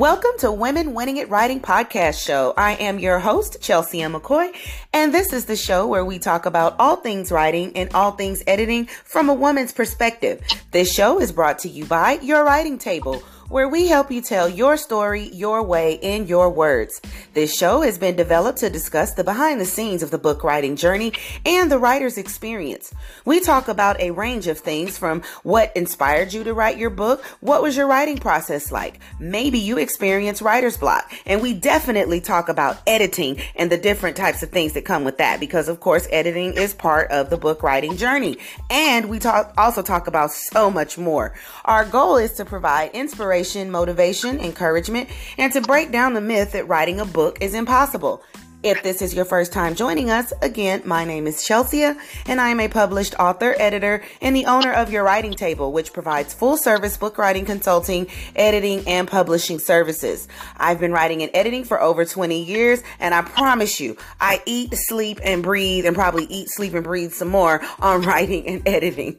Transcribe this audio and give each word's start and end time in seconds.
Welcome 0.00 0.30
to 0.38 0.50
Women 0.50 0.94
Winning 0.94 1.20
at 1.20 1.28
Writing 1.28 1.60
podcast 1.60 2.24
show. 2.24 2.54
I 2.56 2.72
am 2.76 2.98
your 2.98 3.18
host, 3.18 3.60
Chelsea 3.60 4.00
M. 4.00 4.14
McCoy, 4.14 4.50
and 4.94 5.12
this 5.12 5.30
is 5.34 5.44
the 5.44 5.56
show 5.56 5.86
where 5.86 6.06
we 6.06 6.18
talk 6.18 6.46
about 6.46 6.74
all 6.78 6.96
things 6.96 7.30
writing 7.30 7.76
and 7.76 7.92
all 7.92 8.12
things 8.12 8.42
editing 8.46 8.86
from 8.86 9.28
a 9.28 9.34
woman's 9.34 9.72
perspective. 9.72 10.40
This 10.70 10.90
show 10.90 11.20
is 11.20 11.32
brought 11.32 11.58
to 11.58 11.68
you 11.68 11.84
by 11.84 12.12
Your 12.22 12.46
Writing 12.46 12.78
Table 12.78 13.22
where 13.50 13.68
we 13.68 13.88
help 13.88 14.12
you 14.12 14.22
tell 14.22 14.48
your 14.48 14.76
story 14.76 15.28
your 15.30 15.60
way 15.60 15.94
in 15.94 16.28
your 16.28 16.48
words. 16.48 17.00
This 17.34 17.52
show 17.52 17.80
has 17.80 17.98
been 17.98 18.14
developed 18.14 18.58
to 18.58 18.70
discuss 18.70 19.14
the 19.14 19.24
behind 19.24 19.60
the 19.60 19.64
scenes 19.66 20.04
of 20.04 20.12
the 20.12 20.18
book 20.18 20.44
writing 20.44 20.76
journey 20.76 21.12
and 21.44 21.70
the 21.70 21.78
writer's 21.78 22.16
experience. 22.16 22.94
We 23.24 23.40
talk 23.40 23.66
about 23.66 24.00
a 24.00 24.12
range 24.12 24.46
of 24.46 24.60
things 24.60 24.96
from 24.96 25.22
what 25.42 25.76
inspired 25.76 26.32
you 26.32 26.44
to 26.44 26.54
write 26.54 26.78
your 26.78 26.90
book, 26.90 27.24
what 27.40 27.60
was 27.60 27.76
your 27.76 27.88
writing 27.88 28.18
process 28.18 28.70
like? 28.70 29.00
Maybe 29.18 29.58
you 29.58 29.78
experienced 29.78 30.42
writer's 30.42 30.76
block, 30.76 31.12
and 31.26 31.42
we 31.42 31.52
definitely 31.52 32.20
talk 32.20 32.48
about 32.48 32.78
editing 32.86 33.40
and 33.56 33.70
the 33.70 33.76
different 33.76 34.16
types 34.16 34.44
of 34.44 34.50
things 34.50 34.74
that 34.74 34.84
come 34.84 35.02
with 35.02 35.18
that 35.18 35.40
because 35.40 35.68
of 35.68 35.80
course 35.80 36.06
editing 36.12 36.54
is 36.54 36.72
part 36.72 37.10
of 37.10 37.30
the 37.30 37.36
book 37.36 37.64
writing 37.64 37.96
journey. 37.96 38.38
And 38.70 39.08
we 39.08 39.18
talk 39.18 39.52
also 39.58 39.82
talk 39.82 40.06
about 40.06 40.30
so 40.30 40.70
much 40.70 40.96
more. 40.96 41.34
Our 41.64 41.84
goal 41.84 42.16
is 42.16 42.34
to 42.34 42.44
provide 42.44 42.92
inspiration 42.92 43.39
inspiration, 43.40 43.70
motivation, 43.70 44.38
encouragement, 44.40 45.08
and 45.38 45.52
to 45.52 45.60
break 45.62 45.90
down 45.90 46.12
the 46.12 46.20
myth 46.20 46.52
that 46.52 46.68
writing 46.68 47.00
a 47.00 47.04
book 47.06 47.38
is 47.40 47.54
impossible. 47.54 48.22
If 48.62 48.82
this 48.82 49.00
is 49.00 49.14
your 49.14 49.24
first 49.24 49.54
time 49.54 49.74
joining 49.74 50.10
us, 50.10 50.34
again, 50.42 50.82
my 50.84 51.06
name 51.06 51.26
is 51.26 51.42
Chelsea, 51.42 51.82
and 51.82 52.40
I 52.40 52.50
am 52.50 52.60
a 52.60 52.68
published 52.68 53.14
author, 53.18 53.56
editor, 53.58 54.02
and 54.20 54.36
the 54.36 54.44
owner 54.44 54.70
of 54.70 54.92
Your 54.92 55.02
Writing 55.02 55.32
Table, 55.32 55.72
which 55.72 55.94
provides 55.94 56.34
full 56.34 56.58
service 56.58 56.98
book 56.98 57.16
writing 57.16 57.46
consulting, 57.46 58.06
editing, 58.36 58.86
and 58.86 59.08
publishing 59.08 59.60
services. 59.60 60.28
I've 60.58 60.78
been 60.78 60.92
writing 60.92 61.22
and 61.22 61.30
editing 61.32 61.64
for 61.64 61.80
over 61.80 62.04
20 62.04 62.38
years, 62.42 62.82
and 62.98 63.14
I 63.14 63.22
promise 63.22 63.80
you, 63.80 63.96
I 64.20 64.42
eat, 64.44 64.74
sleep, 64.74 65.20
and 65.22 65.42
breathe, 65.42 65.86
and 65.86 65.96
probably 65.96 66.26
eat, 66.26 66.50
sleep, 66.50 66.74
and 66.74 66.84
breathe 66.84 67.14
some 67.14 67.28
more 67.28 67.62
on 67.78 68.02
writing 68.06 68.46
and 68.46 68.68
editing. 68.68 69.14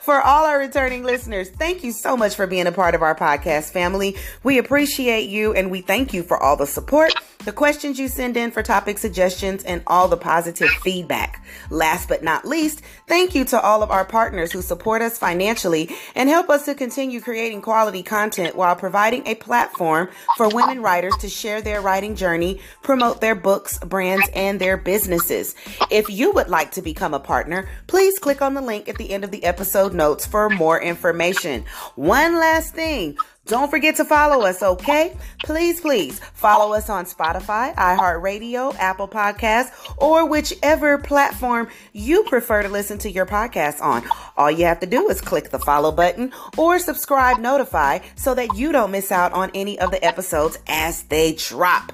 For 0.00 0.22
all 0.22 0.46
our 0.46 0.58
returning 0.58 1.04
listeners, 1.04 1.50
thank 1.50 1.84
you 1.84 1.92
so 1.92 2.16
much 2.16 2.34
for 2.34 2.46
being 2.46 2.66
a 2.66 2.72
part 2.72 2.94
of 2.94 3.02
our 3.02 3.14
podcast 3.14 3.72
family. 3.72 4.16
We 4.42 4.56
appreciate 4.56 5.28
you, 5.28 5.52
and 5.52 5.70
we 5.70 5.82
thank 5.82 6.14
you 6.14 6.22
for 6.22 6.42
all 6.42 6.56
the 6.56 6.66
support, 6.66 7.12
the 7.44 7.52
questions 7.52 7.98
you 7.98 8.08
send 8.08 8.36
in 8.36 8.50
for 8.50 8.62
topic 8.62 8.98
suggestions, 8.98 9.62
and 9.64 9.82
all 9.86 10.08
the 10.08 10.16
positive 10.16 10.68
feedback. 10.82 11.44
Last 11.70 12.08
but 12.08 12.22
not 12.22 12.44
least, 12.44 12.82
thank 13.06 13.34
you 13.34 13.44
to 13.46 13.60
all 13.60 13.82
of 13.82 13.90
our 13.90 14.04
partners 14.04 14.52
who 14.52 14.62
support 14.62 15.02
us 15.02 15.18
financially 15.18 15.90
and 16.14 16.28
help 16.28 16.50
us 16.50 16.64
to 16.64 16.74
continue 16.74 17.20
creating 17.20 17.62
quality 17.62 18.02
content 18.02 18.56
while 18.56 18.74
providing 18.74 19.26
a 19.26 19.34
platform 19.36 20.08
for 20.36 20.48
women 20.48 20.82
writers 20.82 21.16
to 21.18 21.28
share 21.28 21.62
their 21.62 21.80
writing 21.80 22.16
journey, 22.16 22.60
promote 22.82 23.20
their 23.20 23.34
books, 23.34 23.78
brands, 23.78 24.28
and 24.34 24.60
their 24.60 24.76
businesses. 24.76 25.54
If 25.90 26.08
you 26.08 26.32
would 26.32 26.48
like 26.48 26.72
to 26.72 26.82
become 26.82 27.14
a 27.14 27.20
partner, 27.20 27.68
please 27.86 28.18
click 28.18 28.42
on 28.42 28.54
the 28.54 28.60
link 28.60 28.88
at 28.88 28.96
the 28.96 29.10
end 29.10 29.24
of 29.24 29.30
the 29.30 29.44
episode 29.44 29.94
notes 29.94 30.26
for 30.26 30.50
more 30.50 30.80
information. 30.80 31.64
One 31.94 32.36
last 32.36 32.74
thing. 32.74 33.16
Don't 33.46 33.70
forget 33.70 33.94
to 33.96 34.04
follow 34.04 34.44
us, 34.44 34.60
okay? 34.60 35.16
Please, 35.44 35.80
please 35.80 36.18
follow 36.34 36.74
us 36.74 36.90
on 36.90 37.04
Spotify, 37.04 37.72
iHeartRadio, 37.76 38.74
Apple 38.76 39.06
Podcasts, 39.06 39.70
or 39.98 40.28
whichever 40.28 40.98
platform 40.98 41.68
you 41.92 42.24
prefer 42.24 42.62
to 42.62 42.68
listen 42.68 42.98
to 42.98 43.10
your 43.10 43.24
podcast 43.24 43.80
on. 43.80 44.02
All 44.36 44.50
you 44.50 44.64
have 44.64 44.80
to 44.80 44.86
do 44.86 45.08
is 45.10 45.20
click 45.20 45.50
the 45.50 45.60
follow 45.60 45.92
button 45.92 46.32
or 46.56 46.80
subscribe 46.80 47.38
notify 47.38 48.00
so 48.16 48.34
that 48.34 48.56
you 48.56 48.72
don't 48.72 48.90
miss 48.90 49.12
out 49.12 49.32
on 49.32 49.52
any 49.54 49.78
of 49.78 49.92
the 49.92 50.04
episodes 50.04 50.58
as 50.66 51.04
they 51.04 51.34
drop. 51.34 51.92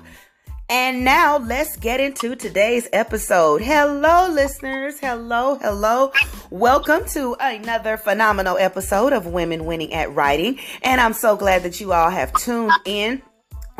And 0.73 1.05
now 1.05 1.37
let's 1.37 1.77
get 1.77 2.01
into 2.01 2.35
today's 2.35 2.89
episode. 2.95 3.61
Hello, 3.61 4.31
listeners. 4.31 4.99
Hello, 4.99 5.57
hello. 5.57 6.13
Welcome 6.49 7.05
to 7.09 7.37
another 7.39 7.99
phenomenal 7.99 8.57
episode 8.57 9.13
of 9.13 9.27
Women 9.27 9.67
Winning 9.67 9.93
at 9.93 10.15
Writing. 10.15 10.59
And 10.81 10.99
I'm 10.99 11.13
so 11.13 11.37
glad 11.37 11.63
that 11.65 11.79
you 11.79 11.93
all 11.93 12.09
have 12.09 12.33
tuned 12.33 12.73
in 12.87 13.21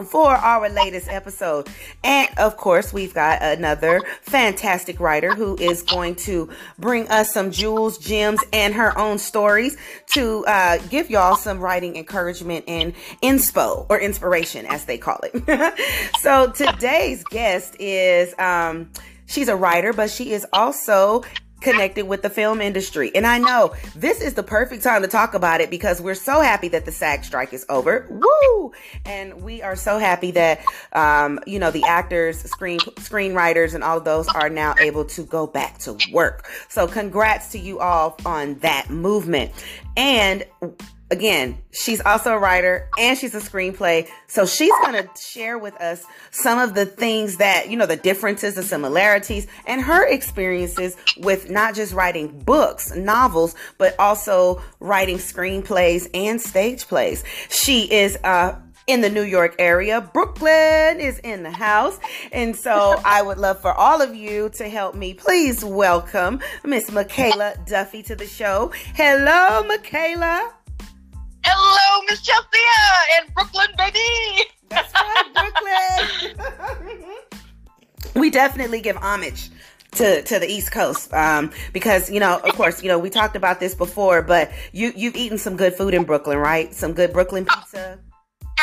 for 0.07 0.31
our 0.31 0.69
latest 0.69 1.09
episode. 1.09 1.69
And 2.03 2.29
of 2.39 2.57
course, 2.57 2.93
we've 2.93 3.15
got 3.15 3.43
another 3.43 4.01
fantastic 4.23 5.01
writer 5.01 5.35
who 5.35 5.57
is 5.59 5.83
going 5.83 6.17
to 6.17 6.49
bring 6.79 7.09
us 7.09 7.33
some 7.33 7.51
jewels, 7.51 7.99
gems, 7.99 8.41
and 8.53 8.75
her 8.75 8.97
own 8.99 9.19
stories 9.19 9.77
to 10.15 10.45
uh, 10.47 10.79
give 10.89 11.11
y'all 11.11 11.37
some 11.37 11.61
writing 11.61 11.97
encouragement 11.97 12.65
and 12.67 12.95
inspo 13.23 13.87
or 13.89 14.01
inspiration, 14.01 14.67
as 14.67 14.85
they 14.87 14.99
call 14.99 15.21
it. 15.23 15.79
so 16.21 16.51
today's 16.51 17.25
guest 17.25 17.77
is. 17.79 18.35
Um, 18.39 18.91
She's 19.33 19.49
a 19.49 19.57
writer, 19.57 19.95
but 19.95 20.11
she 20.11 20.33
is 20.33 20.47
also 20.53 21.23
connected 21.63 22.07
with 22.07 22.23
the 22.23 22.31
film 22.31 22.61
industry. 22.61 23.11
And 23.15 23.27
I 23.27 23.39
know 23.39 23.75
this 23.95 24.21
is 24.21 24.35
the 24.35 24.43
perfect 24.43 24.83
time 24.83 25.03
to 25.03 25.09
talk 25.09 25.35
about 25.35 25.61
it 25.61 25.71
because 25.71 26.01
we're 26.01 26.15
so 26.15 26.41
happy 26.41 26.69
that 26.69 26.85
the 26.85 26.93
SAG 26.93 27.25
strike 27.25 27.53
is 27.53 27.65
over. 27.69 28.07
Woo! 28.11 28.73
And 29.05 29.43
we 29.43 29.63
are 29.63 29.77
so 29.77 29.99
happy 29.99 30.33
that, 30.33 30.61
um, 30.93 31.41
you 31.47 31.59
know, 31.59 31.71
the 31.71 31.85
actors, 31.85 32.41
screen 32.41 32.81
screenwriters, 32.81 33.75
and 33.75 33.83
all 33.83 33.99
of 33.99 34.05
those 34.05 34.29
are 34.29 34.49
now 34.49 34.75
able 34.81 35.05
to 35.07 35.25
go 35.25 35.47
back 35.47 35.79
to 35.79 35.99
work. 36.13 36.49
So 36.69 36.87
congrats 36.87 37.53
to 37.53 37.59
you 37.59 37.79
all 37.79 38.17
on 38.27 38.59
that 38.61 38.91
movement. 38.91 39.53
And 39.97 40.45
again, 41.13 41.59
she's 41.73 42.01
also 42.01 42.33
a 42.33 42.39
writer 42.39 42.89
and 42.99 43.17
she's 43.19 43.35
a 43.35 43.39
screenplay. 43.39 44.09
So 44.27 44.47
she's 44.47 44.73
going 44.83 44.95
to 44.95 45.09
share 45.21 45.59
with 45.59 45.75
us 45.75 46.05
some 46.31 46.59
of 46.59 46.75
the 46.75 46.87
things 46.87 47.37
that, 47.37 47.71
you 47.71 47.77
know, 47.77 47.85
the 47.85 47.97
differences, 47.97 48.55
the 48.55 48.63
similarities, 48.63 49.47
and 49.67 49.83
her 49.83 50.07
experiences 50.07 50.97
with 51.19 51.51
not 51.51 51.75
just 51.75 51.93
writing 51.93 52.41
books, 52.41 52.97
novels, 52.97 53.55
but 53.77 53.95
also 53.99 54.63
writing 54.81 55.19
screenplays 55.19 56.09
and 56.15 56.41
stage 56.41 56.89
plays. 56.89 57.23
She 57.51 57.93
is, 57.93 58.17
uh, 58.25 58.57
in 58.89 59.01
the 59.01 59.11
New 59.11 59.23
York 59.23 59.55
area. 59.61 60.01
Brooklyn 60.01 60.99
is 60.99 61.21
in 61.21 61.45
the 61.45 61.53
house. 61.53 62.01
And 62.33 62.57
so 62.57 63.01
I 63.05 63.23
would 63.23 63.39
love 63.39 63.61
for 63.61 63.73
all 63.73 64.03
of 64.03 64.17
you 64.17 64.49
to 64.55 64.69
help 64.69 64.97
me. 64.97 65.15
Please 65.15 65.65
welcome 65.65 66.41
Miss 66.65 66.91
Mikaela 66.91 67.65
Duffy 67.65 68.03
to 68.03 68.17
the 68.17 68.27
show. 68.27 68.73
Hello, 68.95 69.63
Mikaela. 69.63 70.62
Hello, 71.45 72.05
Miss 72.09 72.23
Chelsea 72.23 72.47
and 73.19 73.35
Brooklyn, 73.35 73.69
baby. 73.77 74.45
That's 74.69 74.93
right, 74.95 76.11
Brooklyn. 76.71 77.01
we 78.15 78.31
definitely 78.31 78.81
give 78.81 78.97
homage 78.97 79.51
to 79.93 80.23
to 80.23 80.39
the 80.39 80.51
East 80.51 80.73
Coast 80.73 81.13
um, 81.13 81.51
because 81.73 82.11
you 82.11 82.21
know, 82.21 82.39
of 82.39 82.55
course, 82.55 82.83
you 82.83 82.89
know, 82.89 82.99
we 82.99 83.11
talked 83.11 83.37
about 83.37 83.61
this 83.61 83.75
before, 83.75 84.23
but 84.23 84.51
you 84.73 84.93
you've 84.97 85.17
eaten 85.17 85.39
some 85.39 85.57
good 85.57 85.75
food 85.75 85.95
in 85.95 86.05
Brooklyn, 86.05 86.39
right? 86.39 86.73
Some 86.75 86.93
good 86.93 87.13
Brooklyn 87.13 87.45
pizza. 87.45 87.99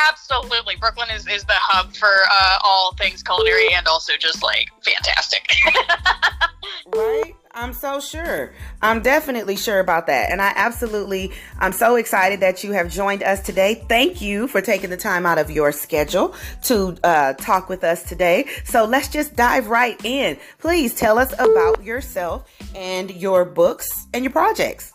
Absolutely, 0.09 0.75
Brooklyn 0.77 1.09
is, 1.13 1.27
is 1.27 1.43
the 1.43 1.53
hub 1.55 1.93
for 1.93 2.07
uh, 2.07 2.59
all 2.63 2.93
things 2.95 3.21
culinary 3.21 3.73
and 3.73 3.87
also 3.87 4.13
just 4.17 4.41
like 4.41 4.69
fantastic. 4.83 5.47
right? 6.95 7.33
I'm 7.51 7.73
so 7.73 7.99
sure. 7.99 8.53
I'm 8.81 9.01
definitely 9.01 9.55
sure 9.55 9.79
about 9.79 10.07
that. 10.07 10.31
And 10.31 10.41
I 10.41 10.53
absolutely, 10.55 11.31
I'm 11.57 11.71
so 11.71 11.95
excited 11.95 12.41
that 12.41 12.63
you 12.63 12.71
have 12.73 12.89
joined 12.89 13.23
us 13.23 13.41
today. 13.41 13.83
Thank 13.89 14.21
you 14.21 14.47
for 14.47 14.61
taking 14.61 14.89
the 14.89 14.97
time 14.97 15.25
out 15.25 15.37
of 15.37 15.49
your 15.49 15.71
schedule 15.71 16.35
to 16.63 16.95
uh, 17.03 17.33
talk 17.33 17.67
with 17.67 17.83
us 17.83 18.03
today. 18.03 18.45
So 18.65 18.85
let's 18.85 19.07
just 19.07 19.35
dive 19.35 19.67
right 19.67 19.99
in. 20.05 20.37
Please 20.59 20.93
tell 20.93 21.17
us 21.17 21.33
about 21.33 21.83
yourself 21.83 22.49
and 22.75 23.09
your 23.11 23.45
books 23.45 24.07
and 24.13 24.23
your 24.23 24.31
projects. 24.31 24.93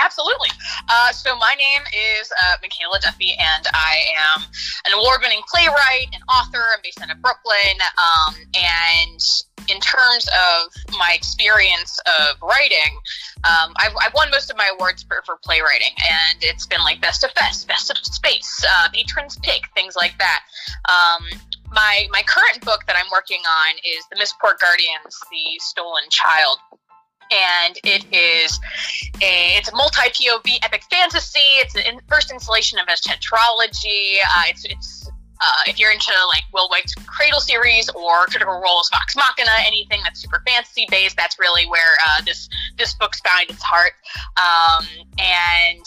Absolutely. 0.00 0.48
Uh, 0.88 1.12
so 1.12 1.36
my 1.36 1.54
name 1.58 1.82
is 1.92 2.32
uh, 2.42 2.56
Mikaela 2.64 3.00
Duffy, 3.00 3.34
and 3.38 3.66
I 3.72 4.00
am 4.34 4.42
an 4.86 4.92
award-winning 4.98 5.42
playwright 5.52 6.06
and 6.12 6.22
author. 6.28 6.64
I'm 6.74 6.80
based 6.82 7.00
out 7.02 7.10
of 7.10 7.20
Brooklyn, 7.20 7.76
um, 7.98 8.34
and 8.54 9.20
in 9.68 9.80
terms 9.80 10.28
of 10.28 10.72
my 10.98 11.12
experience 11.14 11.98
of 12.06 12.36
writing, 12.42 12.98
um, 13.44 13.72
I've, 13.76 13.92
I've, 14.00 14.14
won 14.14 14.30
most 14.30 14.50
of 14.50 14.56
my 14.56 14.68
awards 14.74 15.02
for, 15.02 15.22
for, 15.24 15.38
playwriting, 15.44 15.94
and 15.98 16.38
it's 16.42 16.66
been 16.66 16.80
like 16.80 17.00
Best 17.00 17.22
of 17.24 17.30
Fest, 17.32 17.68
Best 17.68 17.90
of 17.90 17.98
Space, 17.98 18.64
uh, 18.68 18.88
Patron's 18.92 19.38
Pick, 19.42 19.62
things 19.74 19.94
like 19.94 20.16
that. 20.18 20.40
Um, 20.88 21.24
my 21.70 22.06
my 22.10 22.22
current 22.26 22.64
book 22.64 22.80
that 22.86 22.96
I'm 22.96 23.10
working 23.12 23.40
on 23.40 23.74
is 23.84 24.04
The 24.10 24.16
Mistport 24.18 24.60
Guardians: 24.60 25.18
The 25.30 25.58
Stolen 25.58 26.04
Child, 26.10 26.58
and 27.30 27.78
it 27.84 28.04
is 28.12 28.58
a 29.20 29.56
it's 29.56 29.70
a 29.70 29.76
multi 29.76 30.08
POV 30.10 30.58
epic 30.62 30.84
fantasy. 30.90 31.60
It's 31.60 31.74
the 31.74 31.82
first 32.08 32.30
installation 32.30 32.78
of 32.78 32.86
a 32.88 32.92
tetralogy. 32.92 34.16
Uh, 34.24 34.44
it's 34.48 34.64
it's 34.64 35.10
uh, 35.40 35.62
if 35.66 35.78
you're 35.78 35.90
into 35.90 36.12
like 36.28 36.44
Will 36.54 36.68
Wight's 36.70 36.94
Cradle 36.94 37.40
series 37.40 37.88
or 37.90 38.26
Critical 38.26 38.54
Role's 38.54 38.88
Vox 38.90 39.16
Machina, 39.16 39.50
anything 39.66 40.00
that's 40.04 40.20
super 40.20 40.40
fantasy 40.46 40.86
based, 40.88 41.16
that's 41.16 41.38
really 41.38 41.66
where 41.66 41.96
uh, 42.06 42.22
this 42.24 42.48
this 42.78 42.94
book's 42.94 43.20
found 43.20 43.50
its 43.50 43.62
heart. 43.62 43.92
Um, 44.36 44.86
and 45.18 45.84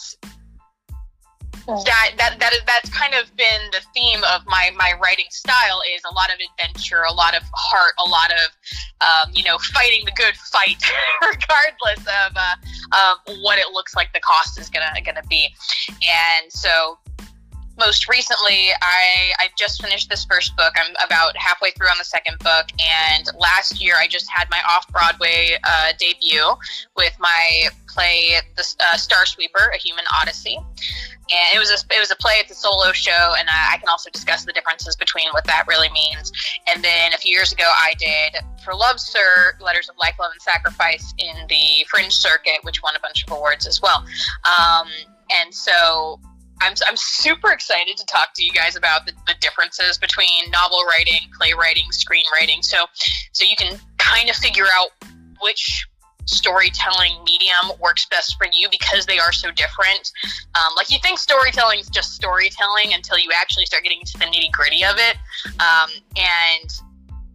that 1.66 2.12
that 2.18 2.40
that 2.40 2.54
is 2.54 2.62
that's 2.66 2.90
kind 2.90 3.14
of 3.16 3.36
been 3.36 3.62
the 3.72 3.82
theme 3.94 4.24
of 4.24 4.46
my 4.46 4.72
my 4.78 4.94
writing 5.02 5.26
style 5.30 5.82
is 5.96 6.02
a 6.10 6.14
lot 6.14 6.30
of 6.30 6.38
adventure, 6.40 7.02
a 7.10 7.14
lot 7.14 7.36
of 7.36 7.44
heart, 7.54 7.94
a 8.06 8.10
lot 8.10 8.32
of 8.32 8.48
um, 9.02 9.34
you 9.34 9.44
know 9.44 9.58
fighting 9.74 10.06
the 10.06 10.12
good 10.16 10.36
fight, 10.36 10.82
regardless 11.22 12.06
of 12.06 12.36
uh, 12.36 12.56
of 12.94 13.38
what 13.42 13.58
it 13.58 13.72
looks 13.74 13.96
like 13.96 14.14
the 14.14 14.20
cost 14.20 14.60
is 14.60 14.70
gonna 14.70 14.94
gonna 15.04 15.26
be. 15.30 15.50
And 15.90 16.52
so 16.52 17.00
most 17.78 18.10
recently, 18.10 18.70
I 18.82 19.34
I 19.40 19.48
just 19.58 19.82
finished 19.82 20.10
this 20.10 20.26
first 20.26 20.56
book. 20.56 20.74
I'm 20.78 20.94
about 21.06 21.36
halfway 21.38 21.72
through 21.72 21.88
on 21.88 21.98
the 21.98 22.06
second 22.06 22.40
book, 22.40 22.68
and 22.80 23.30
last 23.38 23.82
year 23.82 23.96
I 23.98 24.08
just 24.08 24.30
had 24.30 24.50
my 24.50 24.62
off 24.70 24.88
Broadway 24.90 25.58
uh, 25.64 25.92
debut 25.98 26.56
with 26.96 27.16
my 27.20 27.70
play, 27.88 28.36
The 28.56 28.76
uh, 28.80 28.98
Star 28.98 29.26
Sweeper: 29.26 29.72
A 29.74 29.78
Human 29.78 30.06
Odyssey. 30.22 30.58
And 31.28 31.56
it 31.56 31.58
was 31.58 31.72
a 31.72 31.96
it 31.96 32.00
was 32.00 32.12
a 32.12 32.16
play. 32.18 32.34
It's 32.36 32.52
a 32.52 32.56
solo 32.56 32.92
show, 32.92 33.34
and 33.38 33.50
I, 33.50 33.74
I 33.74 33.78
can 33.78 33.90
also 33.90 34.12
discuss 34.12 34.46
the 34.46 34.54
differences 34.54 34.96
between 34.96 35.28
what 35.32 35.44
that 35.46 35.66
really 35.68 35.90
means. 35.90 36.32
And 36.72 36.84
then 36.84 37.14
a 37.14 37.18
few 37.18 37.32
years 37.32 37.52
ago, 37.52 37.64
I 37.66 37.96
did 37.98 38.44
for 38.64 38.76
Love 38.76 39.00
Sir 39.00 39.58
Letters 39.60 39.90
of 39.90 39.98
Life, 39.98 40.14
Love, 40.20 40.32
and 40.34 40.42
Sacrifice 40.42 41.16
in 41.18 41.48
the 41.50 41.84
Fringe 41.90 42.14
Circuit, 42.14 42.60
which 42.62 42.84
won 42.84 42.96
a 42.96 43.00
bunch 43.00 43.24
of 43.26 43.32
awards 43.34 43.66
as 43.66 43.82
well. 43.82 44.06
Um, 44.46 44.88
and 45.32 45.52
so 45.52 46.20
I'm, 46.62 46.74
I'm 46.88 46.96
super 46.96 47.52
excited 47.52 47.98
to 47.98 48.06
talk 48.06 48.30
to 48.36 48.44
you 48.44 48.52
guys 48.52 48.76
about 48.76 49.06
the, 49.06 49.14
the 49.28 49.36
differences 49.42 49.98
between 49.98 50.50
novel 50.52 50.80
writing, 50.86 51.30
playwriting, 51.38 51.86
screenwriting. 51.92 52.64
So, 52.64 52.86
so 53.34 53.46
you 53.46 53.56
can 53.56 53.78
kind 53.98 54.30
of 54.30 54.36
figure 54.36 54.66
out 54.74 54.90
which 55.42 55.86
storytelling 56.26 57.14
medium 57.24 57.78
works 57.80 58.08
best 58.10 58.36
for 58.38 58.48
you 58.52 58.68
because 58.70 59.06
they 59.06 59.20
are 59.20 59.32
so 59.32 59.52
different. 59.52 60.12
Um, 60.56 60.74
like 60.76 60.92
you 60.92 60.98
think 61.00 61.20
storytelling 61.20 61.80
is 61.80 61.90
just 61.90 62.14
storytelling 62.14 62.94
until 62.94 63.18
you 63.20 63.30
actually 63.38 63.66
start 63.66 63.84
getting 63.84 64.00
into 64.00 64.18
the 64.18 64.26
nitty 64.26 64.52
gritty 64.52 64.84
of 64.84 64.96
it. 64.98 65.18
Um, 65.60 65.90
and 66.16 66.70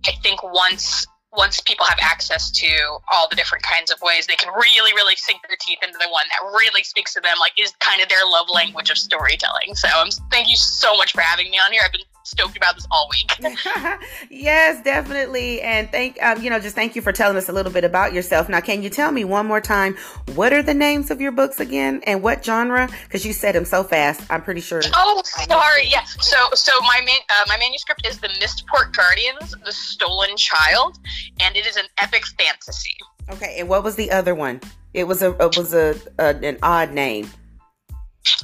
I 0.06 0.12
think 0.22 0.42
once 0.42 1.06
once 1.32 1.60
people 1.60 1.86
have 1.86 1.98
access 2.02 2.50
to 2.50 2.68
all 3.12 3.28
the 3.28 3.36
different 3.36 3.62
kinds 3.62 3.90
of 3.90 4.00
ways, 4.02 4.26
they 4.26 4.34
can 4.34 4.52
really, 4.54 4.92
really 4.94 5.14
sink 5.16 5.40
their 5.46 5.56
teeth 5.60 5.78
into 5.82 5.98
the 5.98 6.08
one 6.10 6.24
that 6.30 6.44
really 6.52 6.82
speaks 6.82 7.14
to 7.14 7.20
them, 7.20 7.36
like 7.38 7.52
is 7.58 7.72
kind 7.78 8.02
of 8.02 8.08
their 8.08 8.24
love 8.26 8.46
language 8.52 8.90
of 8.90 8.98
storytelling. 8.98 9.74
So, 9.74 9.88
um, 9.88 10.08
thank 10.30 10.48
you 10.48 10.56
so 10.56 10.96
much 10.96 11.12
for 11.12 11.20
having 11.20 11.50
me 11.50 11.58
on 11.58 11.72
here. 11.72 11.82
I've 11.84 11.92
been 11.92 12.02
stoked 12.24 12.56
about 12.56 12.74
this 12.74 12.86
all 12.90 13.08
week. 13.10 13.32
yes, 14.30 14.82
definitely. 14.82 15.60
And 15.60 15.90
thank 15.90 16.22
um, 16.22 16.42
you 16.42 16.50
know, 16.50 16.60
just 16.60 16.74
thank 16.74 16.96
you 16.96 17.02
for 17.02 17.12
telling 17.12 17.36
us 17.36 17.48
a 17.48 17.52
little 17.52 17.72
bit 17.72 17.84
about 17.84 18.12
yourself. 18.12 18.48
Now, 18.48 18.60
can 18.60 18.82
you 18.82 18.90
tell 18.90 19.12
me 19.12 19.24
one 19.24 19.46
more 19.46 19.60
time 19.60 19.96
what 20.34 20.52
are 20.52 20.62
the 20.62 20.74
names 20.74 21.10
of 21.10 21.20
your 21.20 21.32
books 21.32 21.60
again 21.60 22.02
and 22.06 22.22
what 22.22 22.44
genre? 22.44 22.88
Because 23.04 23.24
you 23.24 23.32
said 23.32 23.54
them 23.54 23.64
so 23.64 23.82
fast. 23.82 24.22
I'm 24.30 24.42
pretty 24.42 24.60
sure. 24.60 24.82
Oh, 24.94 25.22
sorry. 25.24 25.88
Yeah. 25.88 26.04
So, 26.04 26.36
so 26.54 26.72
my 26.80 27.00
main 27.04 27.20
uh, 27.28 27.44
my 27.48 27.56
manuscript 27.58 28.06
is 28.06 28.18
the 28.18 28.30
Mistport 28.40 28.94
Guardians, 28.94 29.54
the 29.64 29.72
Stolen 29.72 30.36
Child, 30.36 30.98
and 31.40 31.56
it 31.56 31.66
is 31.66 31.76
an 31.76 31.86
epic 32.00 32.24
fantasy. 32.38 32.96
Okay. 33.30 33.56
And 33.58 33.68
what 33.68 33.84
was 33.84 33.96
the 33.96 34.10
other 34.10 34.34
one? 34.34 34.60
It 34.92 35.04
was 35.04 35.22
a 35.22 35.30
it 35.42 35.56
was 35.56 35.72
a, 35.72 35.94
a 36.18 36.34
an 36.36 36.58
odd 36.62 36.92
name. 36.92 37.30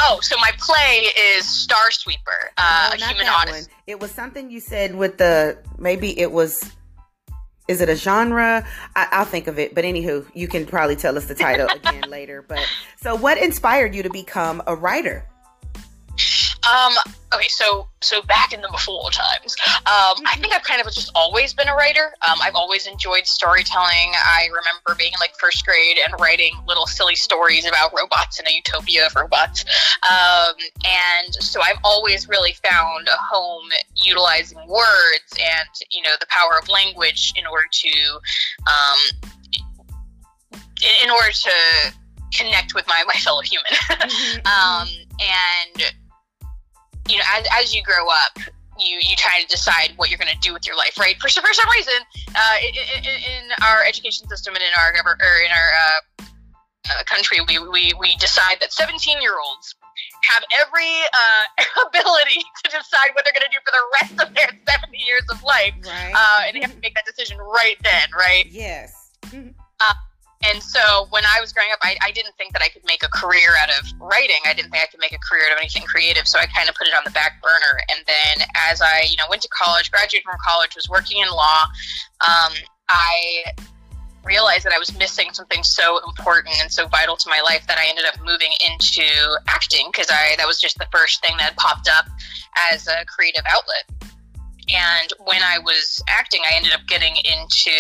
Oh, 0.00 0.20
so 0.22 0.36
my 0.38 0.50
play 0.58 1.08
is 1.36 1.46
Star 1.46 1.90
Sweeper, 1.90 2.50
uh, 2.56 2.94
no, 2.98 3.04
a 3.04 3.08
human 3.08 3.26
odyssey. 3.26 3.70
One. 3.70 3.80
It 3.86 4.00
was 4.00 4.10
something 4.10 4.50
you 4.50 4.60
said 4.60 4.94
with 4.94 5.18
the 5.18 5.58
maybe 5.78 6.18
it 6.18 6.32
was. 6.32 6.72
Is 7.68 7.80
it 7.80 7.88
a 7.88 7.96
genre? 7.96 8.64
I, 8.94 9.18
will 9.18 9.24
think 9.24 9.48
of 9.48 9.58
it. 9.58 9.74
But 9.74 9.84
anywho, 9.84 10.24
you 10.34 10.46
can 10.46 10.66
probably 10.66 10.94
tell 10.94 11.16
us 11.16 11.24
the 11.26 11.34
title 11.34 11.66
again 11.74 12.04
later. 12.08 12.42
But 12.42 12.64
so, 12.96 13.16
what 13.16 13.38
inspired 13.38 13.94
you 13.94 14.02
to 14.04 14.10
become 14.10 14.62
a 14.66 14.76
writer? 14.76 15.26
Um, 16.66 16.92
okay, 17.34 17.48
so 17.48 17.88
so 18.00 18.22
back 18.22 18.52
in 18.52 18.60
the 18.60 18.68
before 18.70 19.10
times, 19.10 19.56
um, 19.86 20.22
I 20.26 20.36
think 20.38 20.52
I've 20.52 20.62
kind 20.62 20.80
of 20.80 20.92
just 20.92 21.10
always 21.14 21.54
been 21.54 21.68
a 21.68 21.74
writer. 21.74 22.12
Um, 22.28 22.38
I've 22.42 22.54
always 22.54 22.86
enjoyed 22.86 23.26
storytelling. 23.26 24.12
I 24.14 24.48
remember 24.48 24.94
being 24.98 25.12
in 25.12 25.20
like 25.20 25.34
first 25.38 25.64
grade 25.64 25.98
and 26.04 26.14
writing 26.20 26.52
little 26.66 26.86
silly 26.86 27.16
stories 27.16 27.66
about 27.66 27.92
robots 27.96 28.40
in 28.40 28.46
a 28.46 28.50
utopia 28.50 29.06
of 29.06 29.14
robots. 29.14 29.64
Um, 30.10 30.54
and 30.84 31.34
so 31.34 31.60
I've 31.60 31.78
always 31.84 32.28
really 32.28 32.54
found 32.68 33.08
a 33.08 33.16
home 33.16 33.68
utilizing 33.94 34.58
words 34.68 35.32
and 35.38 35.68
you 35.90 36.02
know 36.02 36.12
the 36.20 36.26
power 36.28 36.58
of 36.60 36.68
language 36.68 37.32
in 37.36 37.46
order 37.46 37.66
to 37.70 38.20
um, 38.66 39.30
in 41.02 41.10
order 41.10 41.30
to 41.30 41.94
connect 42.36 42.74
with 42.74 42.86
my, 42.86 43.02
my 43.06 43.14
fellow 43.20 43.42
human. 43.42 43.66
Mm-hmm. 43.70 44.46
um, 44.46 44.88
and 45.20 45.94
you 47.08 47.18
know, 47.18 47.24
as, 47.36 47.46
as 47.60 47.74
you 47.74 47.82
grow 47.82 48.06
up, 48.08 48.38
you 48.78 48.98
you 49.00 49.16
try 49.16 49.40
to 49.40 49.46
decide 49.46 49.92
what 49.96 50.10
you're 50.10 50.18
going 50.18 50.32
to 50.32 50.40
do 50.40 50.52
with 50.52 50.66
your 50.66 50.76
life, 50.76 50.98
right? 50.98 51.16
For, 51.16 51.28
for 51.28 51.52
some 51.52 51.70
reason, 51.70 51.94
uh, 52.34 52.56
in, 52.60 53.04
in, 53.04 53.04
in, 53.04 53.42
our 53.62 53.84
education 53.84 54.28
system 54.28 54.54
and 54.54 54.62
in 54.62 54.70
our 54.78 54.92
or 54.92 55.34
in 55.40 55.50
our 55.50 55.70
uh, 55.72 56.24
uh, 56.90 57.02
country, 57.06 57.38
we, 57.48 57.58
we 57.58 57.92
we 57.98 58.16
decide 58.16 58.56
that 58.60 58.72
17 58.72 59.20
year 59.20 59.34
olds 59.40 59.74
have 60.24 60.42
every 60.60 60.92
uh, 61.02 61.64
ability 61.88 62.44
to 62.64 62.70
decide 62.70 63.14
what 63.14 63.24
they're 63.24 63.32
going 63.32 63.48
to 63.48 63.52
do 63.52 63.62
for 63.64 63.72
the 63.72 63.86
rest 64.00 64.28
of 64.28 64.34
their 64.34 64.50
70 64.68 64.98
years 64.98 65.22
of 65.30 65.42
life, 65.42 65.74
right. 65.86 66.12
Uh, 66.14 66.46
and 66.46 66.56
they 66.56 66.60
have 66.60 66.74
to 66.74 66.80
make 66.80 66.94
that 66.94 67.06
decision 67.06 67.38
right 67.38 67.76
then, 67.82 68.08
right? 68.16 68.46
Yes. 68.50 69.12
Uh, 69.32 69.94
and 70.44 70.62
so 70.62 71.06
when 71.10 71.24
I 71.24 71.40
was 71.40 71.52
growing 71.52 71.70
up, 71.72 71.78
I, 71.82 71.96
I, 72.02 72.10
didn't 72.12 72.34
think 72.36 72.52
that 72.52 72.62
I 72.62 72.68
could 72.68 72.84
make 72.84 73.02
a 73.02 73.08
career 73.08 73.54
out 73.60 73.70
of 73.70 73.90
writing. 74.00 74.36
I 74.44 74.52
didn't 74.52 74.70
think 74.70 74.82
I 74.82 74.86
could 74.86 75.00
make 75.00 75.12
a 75.12 75.18
career 75.18 75.44
out 75.46 75.52
of 75.52 75.58
anything 75.58 75.82
creative. 75.82 76.28
So 76.28 76.38
I 76.38 76.46
kind 76.46 76.68
of 76.68 76.74
put 76.74 76.86
it 76.86 76.94
on 76.94 77.02
the 77.04 77.10
back 77.10 77.40
burner. 77.42 77.80
And 77.90 78.04
then 78.06 78.46
as 78.70 78.82
I, 78.82 79.06
you 79.08 79.16
know, 79.16 79.24
went 79.30 79.42
to 79.42 79.48
college, 79.48 79.90
graduated 79.90 80.24
from 80.24 80.36
college, 80.44 80.74
was 80.76 80.88
working 80.88 81.18
in 81.18 81.28
law, 81.28 81.64
um, 82.20 82.52
I 82.88 83.52
realized 84.24 84.64
that 84.66 84.72
I 84.72 84.78
was 84.78 84.96
missing 84.98 85.32
something 85.32 85.62
so 85.62 86.00
important 86.06 86.54
and 86.60 86.70
so 86.70 86.86
vital 86.88 87.16
to 87.16 87.28
my 87.28 87.40
life 87.44 87.66
that 87.68 87.78
I 87.78 87.88
ended 87.88 88.04
up 88.06 88.18
moving 88.24 88.50
into 88.68 89.06
acting 89.46 89.86
because 89.92 90.08
I 90.10 90.34
that 90.36 90.46
was 90.46 90.60
just 90.60 90.78
the 90.78 90.86
first 90.92 91.22
thing 91.24 91.36
that 91.38 91.56
popped 91.56 91.88
up 91.88 92.06
as 92.72 92.88
a 92.88 93.04
creative 93.06 93.44
outlet. 93.46 94.12
And 94.68 95.12
when 95.24 95.42
I 95.42 95.58
was 95.58 96.02
acting, 96.08 96.42
I 96.44 96.56
ended 96.56 96.72
up 96.72 96.80
getting 96.86 97.16
into. 97.16 97.70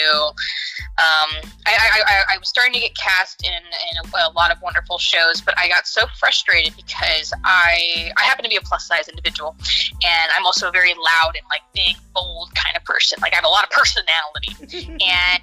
Um, 0.98 1.42
I, 1.66 2.02
I, 2.06 2.34
I, 2.34 2.38
was 2.38 2.48
starting 2.48 2.72
to 2.72 2.80
get 2.80 2.96
cast 2.96 3.44
in, 3.44 3.52
in 3.52 3.96
a, 4.02 4.30
a, 4.30 4.32
lot 4.32 4.50
of 4.50 4.56
wonderful 4.62 4.96
shows, 4.96 5.42
but 5.42 5.52
I 5.58 5.68
got 5.68 5.86
so 5.86 6.06
frustrated 6.18 6.74
because 6.74 7.34
I 7.44 8.12
I 8.16 8.22
happen 8.22 8.44
to 8.44 8.48
be 8.48 8.56
a 8.56 8.62
plus 8.62 8.86
size 8.86 9.06
individual, 9.08 9.54
and 10.02 10.32
I'm 10.34 10.46
also 10.46 10.68
a 10.68 10.72
very 10.72 10.94
loud 10.94 11.32
and 11.36 11.44
like 11.50 11.60
big, 11.74 11.96
bold 12.14 12.54
kind 12.54 12.74
of 12.76 12.84
person. 12.84 13.18
Like 13.20 13.34
I 13.34 13.36
have 13.36 13.44
a 13.44 13.48
lot 13.48 13.64
of 13.64 13.70
personality, 13.70 14.96
and 15.04 15.42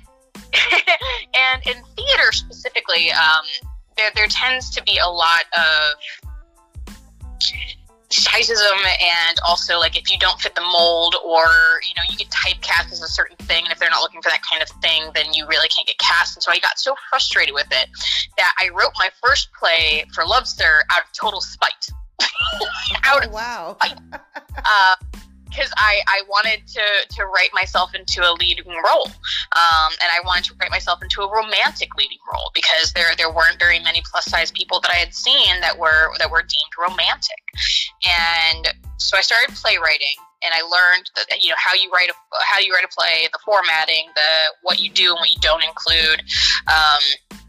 and 1.36 1.62
in 1.68 1.84
theater 1.96 2.32
specifically, 2.32 3.12
um, 3.12 3.46
there 3.98 4.10
there 4.16 4.28
tends 4.28 4.70
to 4.72 4.84
be 4.84 4.98
a 4.98 5.08
lot 5.08 5.44
of 5.56 5.94
sizism 8.14 8.78
and 9.02 9.40
also 9.48 9.80
like 9.80 9.98
if 9.98 10.12
you 10.12 10.18
don't 10.20 10.40
fit 10.40 10.56
the 10.56 10.62
mold 10.62 11.16
or 11.24 11.46
you 11.88 11.94
know 11.96 12.04
you 12.10 12.18
get 12.18 12.30
typecast 12.30 12.92
as 12.92 13.02
a 13.02 13.08
certain 13.08 13.38
thing 13.38 13.64
and 13.64 13.72
if 13.72 13.80
they're 13.80 13.90
not 13.90 14.02
looking 14.02 14.22
for 14.22 14.30
that 14.30 14.42
kind 14.50 14.62
of 14.62 14.70
thing 14.82 15.10
then 15.16 15.34
you 15.34 15.48
really 15.48 15.68
can't 15.70 15.88
get 15.88 15.98
cast. 15.98 16.36
And 16.36 16.44
so 16.44 16.52
i 16.52 16.60
got 16.60 16.78
so 16.80 16.96
frustrated 17.10 17.54
with 17.54 17.68
it 17.72 17.90
that 18.38 18.54
i 18.60 18.70
wrote 18.70 18.92
my 18.98 19.10
first 19.26 19.50
play 19.54 20.06
for 20.14 20.26
Love 20.26 20.48
Sir 20.48 20.84
out 20.92 21.02
of 21.02 21.12
total 21.14 21.42
spite. 21.42 21.90
Out 23.06 23.26
oh, 23.26 23.30
wow. 23.30 23.78
spite. 23.82 23.98
Uh, 24.14 24.96
because 25.54 25.72
I, 25.78 26.02
I 26.08 26.22
wanted 26.28 26.66
to, 26.68 26.82
to 27.16 27.26
write 27.26 27.50
myself 27.54 27.94
into 27.94 28.22
a 28.22 28.34
leading 28.34 28.68
role. 28.68 29.06
Um, 29.54 29.92
and 30.02 30.10
I 30.10 30.20
wanted 30.26 30.46
to 30.46 30.56
write 30.60 30.72
myself 30.72 31.04
into 31.04 31.22
a 31.22 31.32
romantic 31.32 31.90
leading 31.98 32.18
role 32.32 32.50
because 32.54 32.92
there, 32.94 33.14
there 33.18 33.32
weren't 33.32 33.60
very 33.60 33.80
many 33.80 34.02
plus 34.10 34.26
size 34.26 34.52
people 34.52 34.80
that 34.82 34.92
I 34.92 34.96
had 34.96 35.14
seen 35.14 35.62
that 35.62 35.78
were, 35.78 36.12
that 36.18 36.32
were 36.32 36.42
deemed 36.42 36.90
romantic. 36.90 37.44
And 38.04 38.74
so 38.98 39.18
I 39.18 39.22
started 39.22 39.56
playwriting 39.56 40.18
and 40.42 40.52
I 40.54 40.62
learned 40.62 41.10
that, 41.16 41.42
you 41.42 41.50
know, 41.50 41.56
how 41.58 41.74
you 41.74 41.90
write 41.92 42.10
a, 42.10 42.14
how 42.42 42.60
you 42.60 42.74
write 42.74 42.84
a 42.84 42.90
play, 42.90 43.28
the 43.32 43.40
formatting, 43.46 44.10
the, 44.16 44.30
what 44.64 44.80
you 44.80 44.90
do 44.90 45.12
and 45.12 45.20
what 45.20 45.30
you 45.30 45.40
don't 45.40 45.64
include. 45.64 46.24
Um, 46.68 47.40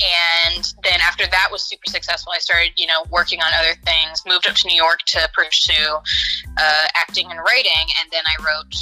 and 0.00 0.74
then 0.82 1.00
after 1.00 1.26
that 1.26 1.48
was 1.50 1.62
super 1.62 1.86
successful 1.86 2.32
i 2.34 2.38
started 2.38 2.70
you 2.76 2.86
know 2.86 3.04
working 3.10 3.40
on 3.40 3.52
other 3.58 3.74
things 3.84 4.22
moved 4.26 4.46
up 4.46 4.54
to 4.54 4.66
new 4.68 4.76
york 4.76 5.00
to 5.06 5.28
pursue 5.34 5.96
uh, 6.58 6.86
acting 6.94 7.30
and 7.30 7.40
writing 7.40 7.86
and 8.00 8.10
then 8.10 8.22
i 8.26 8.42
wrote 8.44 8.74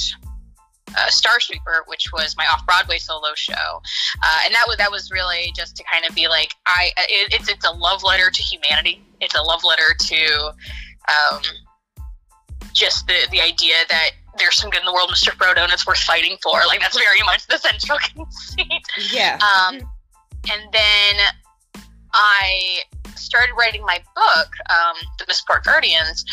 uh, 0.97 1.09
Star 1.09 1.41
Sweeper, 1.41 1.85
which 1.87 2.13
was 2.13 2.37
my 2.37 2.47
off-Broadway 2.47 2.99
solo 2.99 3.35
show, 3.35 3.53
uh, 4.23 4.39
and 4.45 4.55
that 4.55 4.65
was 4.67 4.77
that 4.79 4.91
was 4.91 5.11
really 5.11 5.53
just 5.55 5.77
to 5.77 5.85
kind 5.93 6.07
of 6.09 6.15
be 6.15 6.29
like, 6.29 6.53
I 6.67 6.91
it, 6.97 7.35
it's 7.35 7.49
it's 7.49 7.67
a 7.67 7.73
love 7.73 8.03
letter 8.03 8.31
to 8.31 8.43
humanity. 8.43 9.03
It's 9.21 9.35
a 9.35 9.43
love 9.43 9.63
letter 9.65 9.95
to 9.99 10.55
um, 11.09 11.43
just 12.73 13.07
the 13.07 13.27
the 13.31 13.41
idea 13.41 13.75
that 13.89 14.11
there's 14.39 14.57
some 14.57 14.71
good 14.71 14.81
in 14.81 14.87
the 14.87 14.93
world, 14.93 15.11
Mr. 15.11 15.31
Frodo, 15.31 15.65
and 15.65 15.73
it's 15.73 15.87
worth 15.87 15.99
fighting 15.99 16.37
for. 16.43 16.61
Like 16.67 16.81
that's 16.81 16.99
very 16.99 17.23
much 17.25 17.47
the 17.47 17.59
central 17.59 17.99
conceit. 18.15 18.83
Yeah. 19.11 19.39
Um, 19.39 19.81
and 20.51 20.63
then 20.73 21.17
I 22.13 22.81
started 23.15 23.53
writing 23.59 23.83
my 23.83 23.99
book, 24.15 24.49
um, 24.71 24.97
The 25.19 25.25
Mistport 25.29 25.65
Guardians, 25.65 26.25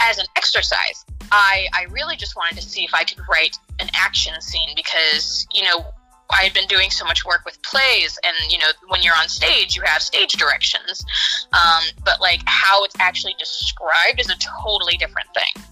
as 0.00 0.18
an 0.18 0.26
exercise. 0.36 1.04
I, 1.32 1.66
I 1.74 1.84
really 1.90 2.16
just 2.16 2.36
wanted 2.36 2.60
to 2.60 2.68
see 2.68 2.84
if 2.84 2.94
I 2.94 3.04
could 3.04 3.20
write 3.28 3.56
an 3.78 3.88
action 3.94 4.40
scene 4.40 4.70
because, 4.74 5.46
you 5.52 5.62
know, 5.62 5.84
I 6.32 6.42
had 6.42 6.54
been 6.54 6.66
doing 6.68 6.90
so 6.90 7.04
much 7.04 7.24
work 7.24 7.44
with 7.44 7.60
plays, 7.62 8.18
and 8.24 8.52
you 8.52 8.58
know, 8.58 8.66
when 8.88 9.02
you're 9.02 9.16
on 9.20 9.28
stage, 9.28 9.74
you 9.74 9.82
have 9.84 10.00
stage 10.00 10.30
directions, 10.32 11.04
um, 11.52 11.82
but 12.04 12.20
like 12.20 12.40
how 12.46 12.84
it's 12.84 12.94
actually 13.00 13.34
described 13.38 14.20
is 14.20 14.30
a 14.30 14.36
totally 14.62 14.96
different 14.96 15.28
thing. 15.34 15.64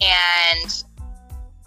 And 0.00 0.84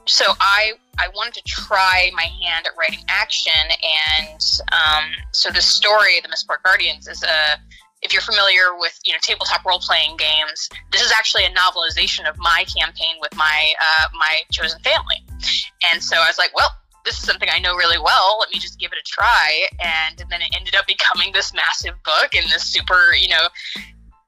so 0.05 0.25
I 0.39 0.72
I 0.98 1.07
wanted 1.15 1.36
to 1.36 1.41
try 1.43 2.12
my 2.13 2.24
hand 2.24 2.65
at 2.65 2.74
writing 2.77 3.03
action, 3.07 3.51
and 3.62 4.41
um, 4.71 5.10
so 5.31 5.50
the 5.50 5.62
story, 5.62 6.19
the 6.21 6.29
Mistport 6.29 6.63
Guardians, 6.63 7.07
is 7.07 7.24
a 7.24 7.60
if 8.01 8.13
you're 8.13 8.21
familiar 8.21 8.75
with 8.77 9.00
you 9.05 9.13
know 9.13 9.19
tabletop 9.21 9.63
role 9.65 9.79
playing 9.79 10.17
games, 10.17 10.69
this 10.91 11.01
is 11.01 11.12
actually 11.12 11.45
a 11.45 11.50
novelization 11.50 12.27
of 12.29 12.38
my 12.38 12.65
campaign 12.75 13.15
with 13.21 13.36
my 13.36 13.74
uh, 13.81 14.05
my 14.17 14.41
chosen 14.51 14.79
family. 14.81 15.24
And 15.91 16.03
so 16.03 16.17
I 16.17 16.27
was 16.27 16.38
like, 16.38 16.55
well, 16.55 16.69
this 17.05 17.17
is 17.17 17.24
something 17.24 17.50
I 17.51 17.60
know 17.60 17.75
really 17.75 17.98
well. 17.98 18.38
Let 18.39 18.51
me 18.51 18.60
just 18.60 18.79
give 18.79 18.91
it 18.91 18.98
a 18.98 19.05
try. 19.05 19.67
And, 19.79 20.19
and 20.21 20.29
then 20.29 20.41
it 20.41 20.50
ended 20.55 20.75
up 20.75 20.86
becoming 20.88 21.31
this 21.33 21.53
massive 21.53 21.95
book 22.03 22.36
and 22.36 22.50
this 22.50 22.63
super 22.63 23.13
you 23.13 23.29
know 23.29 23.48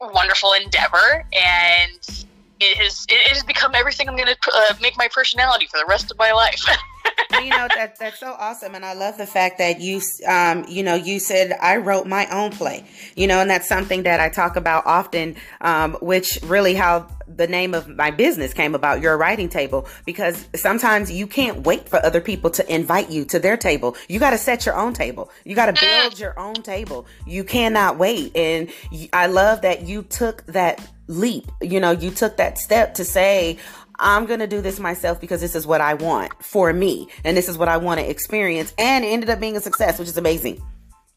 wonderful 0.01 0.53
endeavor. 0.53 1.25
And 1.33 2.25
it 2.63 2.77
has 2.77 3.05
it 3.09 3.27
has 3.27 3.43
become 3.43 3.75
everything 3.75 4.07
I'm 4.09 4.15
going 4.15 4.27
to 4.27 4.37
uh, 4.53 4.73
make 4.81 4.97
my 4.97 5.07
personality 5.07 5.67
for 5.67 5.77
the 5.77 5.85
rest 5.87 6.11
of 6.11 6.17
my 6.17 6.31
life. 6.31 6.63
you 7.43 7.49
know 7.49 7.67
that 7.75 7.97
that's 7.99 8.19
so 8.19 8.35
awesome, 8.39 8.75
and 8.75 8.85
I 8.85 8.93
love 8.93 9.17
the 9.17 9.25
fact 9.25 9.57
that 9.57 9.79
you 9.79 10.01
um 10.27 10.65
you 10.67 10.83
know 10.83 10.95
you 10.95 11.19
said 11.19 11.57
I 11.61 11.77
wrote 11.77 12.07
my 12.07 12.27
own 12.27 12.51
play, 12.51 12.85
you 13.15 13.27
know, 13.27 13.39
and 13.39 13.49
that's 13.49 13.67
something 13.67 14.03
that 14.03 14.19
I 14.19 14.29
talk 14.29 14.55
about 14.55 14.85
often, 14.85 15.35
um, 15.61 15.93
which 16.01 16.39
really 16.43 16.73
how 16.73 17.07
the 17.27 17.47
name 17.47 17.73
of 17.73 17.87
my 17.87 18.11
business 18.11 18.53
came 18.53 18.75
about 18.75 19.01
your 19.01 19.17
writing 19.17 19.49
table 19.49 19.87
because 20.05 20.47
sometimes 20.55 21.11
you 21.11 21.25
can't 21.25 21.65
wait 21.65 21.87
for 21.87 22.05
other 22.05 22.21
people 22.21 22.49
to 22.51 22.73
invite 22.73 23.09
you 23.09 23.25
to 23.25 23.39
their 23.39 23.57
table. 23.57 23.95
You 24.07 24.19
got 24.19 24.31
to 24.31 24.37
set 24.37 24.65
your 24.65 24.75
own 24.75 24.93
table. 24.93 25.31
You 25.43 25.55
got 25.55 25.73
to 25.73 25.81
build 25.81 26.19
your 26.19 26.37
own 26.37 26.55
table. 26.55 27.07
You 27.25 27.43
cannot 27.43 27.97
wait 27.97 28.35
and 28.35 28.69
i 29.11 29.27
love 29.27 29.61
that 29.61 29.87
you 29.87 30.03
took 30.03 30.45
that 30.47 30.79
leap 31.07 31.51
you 31.61 31.79
know 31.79 31.91
you 31.91 32.09
took 32.09 32.37
that 32.37 32.57
step 32.57 32.93
to 32.93 33.03
say 33.03 33.57
I'm 33.99 34.25
going 34.25 34.39
to 34.39 34.47
do 34.47 34.61
this 34.61 34.79
myself 34.79 35.21
because 35.21 35.41
this 35.41 35.55
is 35.55 35.67
what 35.67 35.81
I 35.81 35.93
want 35.93 36.31
for 36.43 36.73
me 36.73 37.07
and 37.23 37.37
this 37.37 37.47
is 37.47 37.57
what 37.57 37.67
I 37.67 37.77
want 37.77 37.99
to 37.99 38.09
experience. 38.09 38.73
And 38.77 39.05
it 39.05 39.09
ended 39.09 39.29
up 39.29 39.39
being 39.39 39.55
a 39.55 39.61
success, 39.61 39.99
which 39.99 40.07
is 40.07 40.17
amazing. 40.17 40.61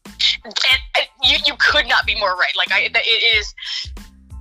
And, 0.05 0.53
and 0.95 1.07
you, 1.23 1.37
you 1.45 1.53
could 1.59 1.87
not 1.87 2.05
be 2.05 2.17
more 2.19 2.35
right. 2.35 2.53
Like, 2.55 2.71
I, 2.71 2.89
it 2.93 3.37
is 3.37 3.53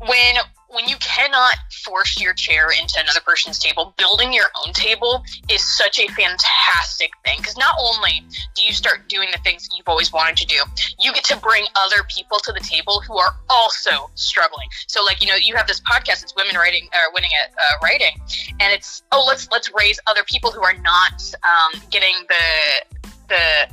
when 0.01 0.37
when 0.69 0.89
you 0.89 0.97
cannot 0.97 1.55
force 1.87 2.21
your 2.21 2.35
chair 2.35 2.69
into 2.71 3.01
another 3.01 3.21
person's 3.21 3.59
table, 3.59 3.95
building 3.97 4.33
your 4.33 4.47
own 4.65 4.73
table 4.73 5.25
is 5.51 5.63
such 5.77 5.99
a 6.01 6.07
fantastic 6.09 7.13
thing 7.25 7.39
because 7.39 7.57
not 7.57 7.77
only 7.81 8.25
do 8.55 8.63
you 8.63 8.73
start 8.73 9.09
doing 9.09 9.29
the 9.33 9.39
things 9.39 9.69
you've 9.75 9.89
always 9.89 10.13
wanted 10.13 10.37
to 10.37 10.47
do, 10.47 10.57
you 10.99 11.13
get 11.13 11.25
to 11.25 11.37
bring 11.37 11.65
other 11.77 12.03
people 12.15 12.39
to 12.39 12.53
the 12.53 12.61
table 12.61 13.01
who 13.07 13.17
are 13.17 13.37
also 13.49 14.11
struggling. 14.15 14.69
So, 14.89 15.05
like 15.05 15.21
you 15.23 15.29
know, 15.29 15.37
you 15.37 15.55
have 15.55 15.67
this 15.67 15.81
podcast, 15.81 16.23
it's 16.23 16.35
women 16.37 16.57
writing, 16.57 16.89
uh, 16.93 17.11
winning 17.15 17.31
at 17.43 17.53
uh, 17.53 17.79
writing, 17.83 18.21
and 18.61 18.73
it's 18.73 19.03
oh 19.13 19.25
let's 19.27 19.49
let's 19.53 19.71
raise 19.73 20.01
other 20.07 20.25
people 20.25 20.51
who 20.51 20.63
are 20.63 20.77
not 20.79 21.23
um, 21.45 21.81
getting 21.91 22.15
the 22.29 22.97
the 23.29 23.69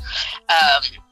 um, 0.49 1.02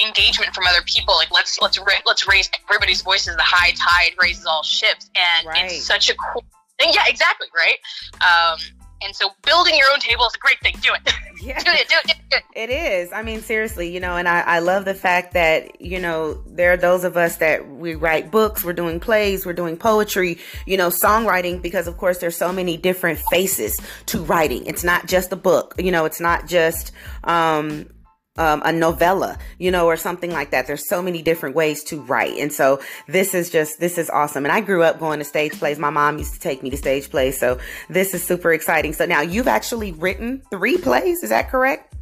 engagement 0.00 0.54
from 0.54 0.66
other 0.66 0.82
people. 0.86 1.14
Like 1.14 1.30
let's 1.30 1.60
let's 1.60 1.78
let's 2.06 2.28
raise 2.28 2.50
everybody's 2.68 3.02
voices. 3.02 3.36
The 3.36 3.42
high 3.42 3.72
tide 3.72 4.16
raises 4.20 4.46
all 4.46 4.62
ships, 4.62 5.10
and 5.14 5.46
right. 5.46 5.64
it's 5.66 5.84
such 5.84 6.10
a 6.10 6.14
cool 6.14 6.44
thing. 6.78 6.92
Yeah, 6.92 7.02
exactly 7.08 7.48
right. 7.54 7.78
Um, 8.22 8.58
and 9.04 9.14
so 9.14 9.30
building 9.44 9.76
your 9.76 9.86
own 9.92 10.00
table 10.00 10.26
is 10.26 10.34
a 10.34 10.38
great 10.38 10.60
thing. 10.60 10.74
Do 10.80 10.94
it. 10.94 11.14
Yeah. 11.42 11.58
do, 11.58 11.72
it, 11.72 11.88
do 11.88 11.96
it, 12.04 12.16
do 12.30 12.36
it, 12.36 12.44
It 12.54 12.70
is. 12.70 13.12
I 13.12 13.24
mean, 13.24 13.40
seriously, 13.40 13.92
you 13.92 13.98
know, 13.98 14.16
and 14.16 14.28
I, 14.28 14.42
I 14.42 14.58
love 14.60 14.84
the 14.84 14.94
fact 14.94 15.34
that, 15.34 15.80
you 15.80 15.98
know, 15.98 16.34
there 16.46 16.72
are 16.72 16.76
those 16.76 17.02
of 17.02 17.16
us 17.16 17.38
that 17.38 17.68
we 17.68 17.96
write 17.96 18.30
books, 18.30 18.62
we're 18.62 18.74
doing 18.74 19.00
plays, 19.00 19.44
we're 19.44 19.52
doing 19.52 19.76
poetry, 19.76 20.38
you 20.66 20.76
know, 20.76 20.86
songwriting, 20.86 21.60
because 21.60 21.88
of 21.88 21.96
course 21.96 22.18
there's 22.18 22.36
so 22.36 22.52
many 22.52 22.76
different 22.76 23.18
faces 23.32 23.76
to 24.06 24.22
writing. 24.22 24.64
It's 24.66 24.84
not 24.84 25.08
just 25.08 25.32
a 25.32 25.36
book, 25.36 25.74
you 25.78 25.90
know, 25.90 26.04
it's 26.04 26.20
not 26.20 26.46
just, 26.46 26.92
um, 27.24 27.88
um, 28.36 28.62
a 28.64 28.72
novella, 28.72 29.38
you 29.58 29.70
know, 29.70 29.86
or 29.86 29.96
something 29.96 30.30
like 30.30 30.50
that. 30.50 30.66
There's 30.66 30.88
so 30.88 31.02
many 31.02 31.22
different 31.22 31.54
ways 31.54 31.84
to 31.84 32.00
write. 32.00 32.38
And 32.38 32.52
so 32.52 32.80
this 33.08 33.34
is 33.34 33.50
just, 33.50 33.78
this 33.80 33.98
is 33.98 34.08
awesome. 34.10 34.44
And 34.44 34.52
I 34.52 34.60
grew 34.60 34.82
up 34.82 34.98
going 34.98 35.18
to 35.18 35.24
stage 35.24 35.52
plays. 35.52 35.78
My 35.78 35.90
mom 35.90 36.18
used 36.18 36.34
to 36.34 36.40
take 36.40 36.62
me 36.62 36.70
to 36.70 36.76
stage 36.76 37.10
plays. 37.10 37.38
So 37.38 37.58
this 37.90 38.14
is 38.14 38.22
super 38.22 38.52
exciting. 38.52 38.92
So 38.94 39.04
now 39.04 39.20
you've 39.20 39.48
actually 39.48 39.92
written 39.92 40.42
three 40.50 40.78
plays. 40.78 41.22
Is 41.22 41.30
that 41.30 41.50
correct? 41.50 41.94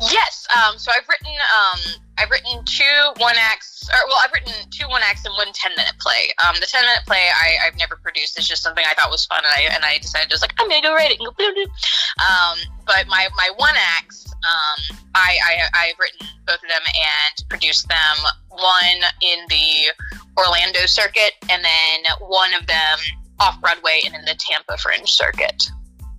Yes. 0.00 0.46
Um, 0.56 0.78
so 0.78 0.90
I've 0.90 1.08
written, 1.08 1.32
um, 1.32 2.01
I've 2.22 2.30
written 2.30 2.64
two 2.64 2.84
one 3.18 3.34
acts, 3.36 3.88
or 3.90 3.98
well, 4.06 4.16
I've 4.24 4.32
written 4.32 4.54
two 4.70 4.86
one 4.88 5.02
acts 5.04 5.24
and 5.26 5.34
one 5.34 5.48
10 5.52 5.72
minute 5.76 5.94
play. 5.98 6.30
Um, 6.46 6.54
the 6.60 6.66
10 6.66 6.82
minute 6.82 7.02
play 7.04 7.18
I, 7.34 7.64
have 7.64 7.76
never 7.76 7.96
produced. 7.96 8.38
It's 8.38 8.46
just 8.46 8.62
something 8.62 8.84
I 8.86 8.94
thought 8.94 9.10
was 9.10 9.26
fun. 9.26 9.42
And 9.42 9.52
I, 9.52 9.74
and 9.74 9.84
I 9.84 9.98
decided 9.98 10.30
I 10.30 10.34
was 10.34 10.42
like, 10.42 10.54
I'm 10.60 10.70
to 10.70 10.80
go 10.80 10.94
write 10.94 11.10
it. 11.10 11.20
Um, 11.20 12.58
but 12.86 13.08
my, 13.08 13.26
my 13.36 13.50
one 13.56 13.74
acts, 13.98 14.24
um, 14.32 14.98
I, 15.16 15.36
I, 15.44 15.54
I've 15.74 15.98
written 15.98 16.28
both 16.46 16.62
of 16.62 16.68
them 16.68 16.82
and 16.86 17.48
produced 17.48 17.88
them. 17.88 18.16
One 18.50 19.00
in 19.20 19.38
the 19.48 19.92
Orlando 20.36 20.86
circuit, 20.86 21.32
and 21.50 21.64
then 21.64 22.14
one 22.20 22.54
of 22.54 22.66
them 22.66 22.98
off 23.40 23.60
Broadway 23.60 24.02
and 24.04 24.14
in 24.14 24.24
the 24.24 24.36
Tampa 24.38 24.76
Fringe 24.78 25.08
circuit. 25.08 25.64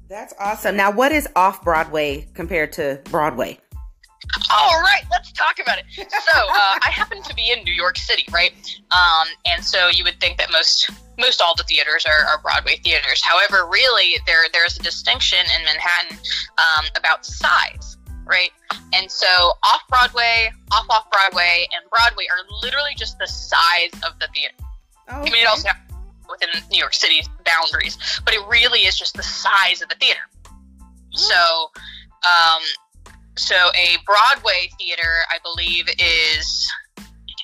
That's 0.09 0.33
awesome. 0.37 0.75
Now, 0.75 0.91
what 0.91 1.13
is 1.13 1.29
off 1.35 1.63
Broadway 1.63 2.27
compared 2.33 2.73
to 2.73 2.99
Broadway? 3.05 3.59
All 4.49 4.81
right, 4.81 5.03
let's 5.11 5.31
talk 5.31 5.59
about 5.59 5.77
it. 5.79 5.85
So, 5.95 6.39
uh, 6.39 6.79
I 6.83 6.89
happen 6.91 7.21
to 7.23 7.35
be 7.35 7.51
in 7.51 7.63
New 7.63 7.73
York 7.73 7.97
City, 7.97 8.25
right? 8.31 8.53
Um, 8.91 9.27
and 9.45 9.63
so 9.63 9.89
you 9.89 10.03
would 10.03 10.19
think 10.19 10.37
that 10.37 10.51
most 10.51 10.89
most 11.19 11.41
all 11.41 11.53
the 11.55 11.63
theaters 11.63 12.05
are, 12.05 12.25
are 12.25 12.41
Broadway 12.41 12.77
theaters. 12.77 13.21
However, 13.23 13.67
really, 13.69 14.19
there 14.25 14.45
there's 14.51 14.77
a 14.77 14.83
distinction 14.83 15.39
in 15.39 15.65
Manhattan 15.65 16.17
um, 16.57 16.85
about 16.95 17.25
size 17.25 17.97
right? 18.25 18.51
And 18.93 19.09
so 19.11 19.27
off 19.63 19.81
Broadway, 19.89 20.51
off 20.71 20.85
off 20.89 21.11
Broadway, 21.11 21.67
and 21.73 21.89
Broadway 21.89 22.25
are 22.31 22.45
literally 22.61 22.91
just 22.95 23.17
the 23.19 23.27
size 23.27 23.91
of 24.05 24.17
the 24.19 24.27
theater. 24.33 24.55
Oh, 25.09 25.19
okay. 25.19 25.29
I 25.29 25.33
mean, 25.33 25.43
it 25.43 25.47
also 25.47 25.69
within 26.29 26.49
New 26.71 26.79
York 26.79 26.93
City's 26.93 27.29
boundaries, 27.45 27.97
but 28.25 28.33
it 28.33 28.41
really 28.47 28.81
is 28.81 28.97
just 28.97 29.15
the 29.15 29.23
size 29.23 29.81
of 29.81 29.89
the 29.89 29.95
theater. 29.95 30.21
Mm. 30.45 31.17
So, 31.17 31.71
um, 32.23 32.61
so 33.37 33.55
a 33.55 33.97
Broadway 34.05 34.69
theater, 34.77 35.23
I 35.29 35.37
believe, 35.43 35.87
is 35.87 36.71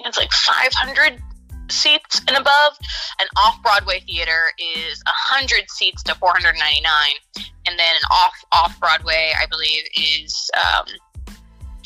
it's 0.05 0.17
like 0.17 0.31
500 0.31 1.21
seats 1.69 2.21
and 2.27 2.37
above. 2.37 2.73
An 3.19 3.27
off 3.37 3.61
Broadway 3.61 4.01
theater 4.01 4.51
is 4.57 5.01
100 5.05 5.69
seats 5.69 6.03
to 6.03 6.15
499 6.15 7.45
and 7.67 7.77
then 7.77 7.95
an 7.95 8.07
off 8.11 8.33
off 8.51 8.79
Broadway, 8.79 9.31
I 9.39 9.45
believe, 9.45 9.83
is 9.95 10.49
um, 10.57 10.85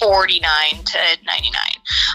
49 0.04 0.84
to 0.84 0.98
99. 1.26 1.62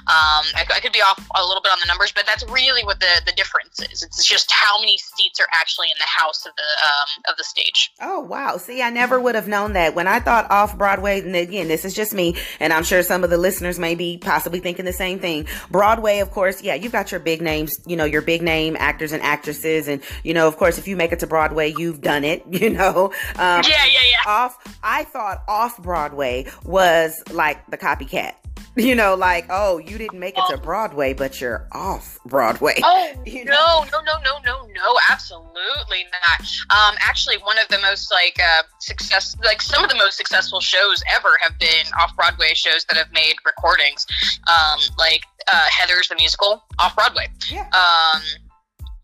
Um, 0.09 0.45
I, 0.55 0.67
I, 0.75 0.81
could 0.81 0.93
be 0.93 1.01
off 1.01 1.19
a 1.35 1.45
little 1.45 1.63
bit 1.63 1.73
on 1.73 1.79
the 1.81 1.87
numbers, 1.87 2.13
but 2.13 2.27
that's 2.27 2.45
really 2.51 2.85
what 2.85 3.01
the, 3.01 3.23
the 3.25 3.33
difference 3.33 3.81
is. 3.81 4.03
It's 4.03 4.25
just 4.25 4.51
how 4.51 4.79
many 4.79 4.99
seats 4.99 5.41
are 5.41 5.47
actually 5.53 5.87
in 5.87 5.97
the 5.99 6.07
house 6.07 6.45
of 6.45 6.53
the 6.57 6.63
um, 6.63 7.33
of 7.33 7.37
the 7.39 7.45
stage. 7.45 7.91
Oh 8.01 8.21
wow! 8.21 8.59
See, 8.59 8.83
I 8.83 8.91
never 8.91 9.19
would 9.19 9.35
have 9.35 9.49
known 9.49 9.73
that. 9.73 9.95
When 9.95 10.07
I 10.07 10.21
thought 10.21 10.51
off 10.51 10.77
Broadway, 10.77 11.21
and 11.21 11.35
again, 11.35 11.69
this 11.69 11.85
is 11.85 11.95
just 11.95 12.13
me, 12.13 12.37
and 12.61 12.73
I'm 12.73 12.85
sure 12.85 13.03
some 13.03 13.25
of 13.25 13.31
the 13.31 13.39
listeners 13.39 13.79
may 13.79 13.95
be 13.95 14.19
possibly 14.19 14.61
thinking 14.61 14.85
the 14.85 14.93
same 14.93 15.19
thing. 15.19 15.47
Broadway, 15.71 16.19
of 16.19 16.31
course, 16.31 16.63
yeah, 16.63 16.75
you've 16.75 16.93
got 16.93 17.11
your 17.11 17.21
big 17.21 17.41
names, 17.41 17.79
you 17.87 17.97
know, 17.97 18.05
your 18.05 18.23
big 18.23 18.43
name 18.43 18.77
actors 18.79 19.13
and 19.13 19.23
actresses, 19.23 19.89
and 19.89 20.03
you 20.25 20.35
know, 20.35 20.47
of 20.47 20.57
course, 20.59 20.79
if 20.79 20.87
you 20.89 20.97
make 20.97 21.13
it 21.13 21.21
to 21.21 21.27
Broadway, 21.27 21.73
you've 21.77 22.01
done 22.03 22.25
it. 22.25 22.45
You 22.59 22.71
know, 22.71 23.13
um, 23.37 23.63
yeah, 23.63 23.87
yeah, 23.87 23.87
yeah. 23.93 23.98
Off, 24.29 24.59
I 24.83 25.05
thought 25.05 25.43
off 25.49 25.83
Broadway 25.83 26.45
was 26.63 27.23
like 27.33 27.65
the 27.71 27.79
copycat. 27.79 28.35
You 28.77 28.95
know, 28.95 29.17
like, 29.17 29.47
oh, 29.51 29.79
you 29.79 29.99
didn't 29.99 30.21
make 30.21 30.39
it 30.39 30.45
to 30.51 30.57
Broadway, 30.57 31.13
but 31.13 31.41
you're 31.41 31.67
off 31.73 32.17
Broadway. 32.27 32.75
Oh, 32.85 33.13
you 33.27 33.45
know? 33.45 33.85
no, 33.91 33.99
no, 33.99 34.01
no, 34.05 34.21
no, 34.23 34.39
no, 34.45 34.67
no, 34.73 34.97
absolutely 35.11 36.07
not. 36.13 36.41
Um, 36.71 36.95
actually, 37.01 37.39
one 37.39 37.59
of 37.59 37.67
the 37.69 37.81
most 37.81 38.13
like 38.13 38.39
uh, 38.39 38.63
success, 38.79 39.37
like 39.43 39.61
some 39.63 39.83
of 39.83 39.91
the 39.91 39.97
most 39.97 40.17
successful 40.17 40.61
shows 40.61 41.03
ever 41.13 41.39
have 41.41 41.59
been 41.59 41.87
off 41.99 42.15
Broadway 42.15 42.55
shows 42.55 42.85
that 42.85 42.97
have 42.97 43.11
made 43.13 43.35
recordings. 43.45 44.07
Um, 44.47 44.79
like 44.97 45.25
uh, 45.53 45.67
Heathers 45.73 46.09
the 46.09 46.15
musical 46.15 46.63
off 46.79 46.95
Broadway. 46.95 47.27
Yeah. 47.51 47.69
Um, 47.73 48.23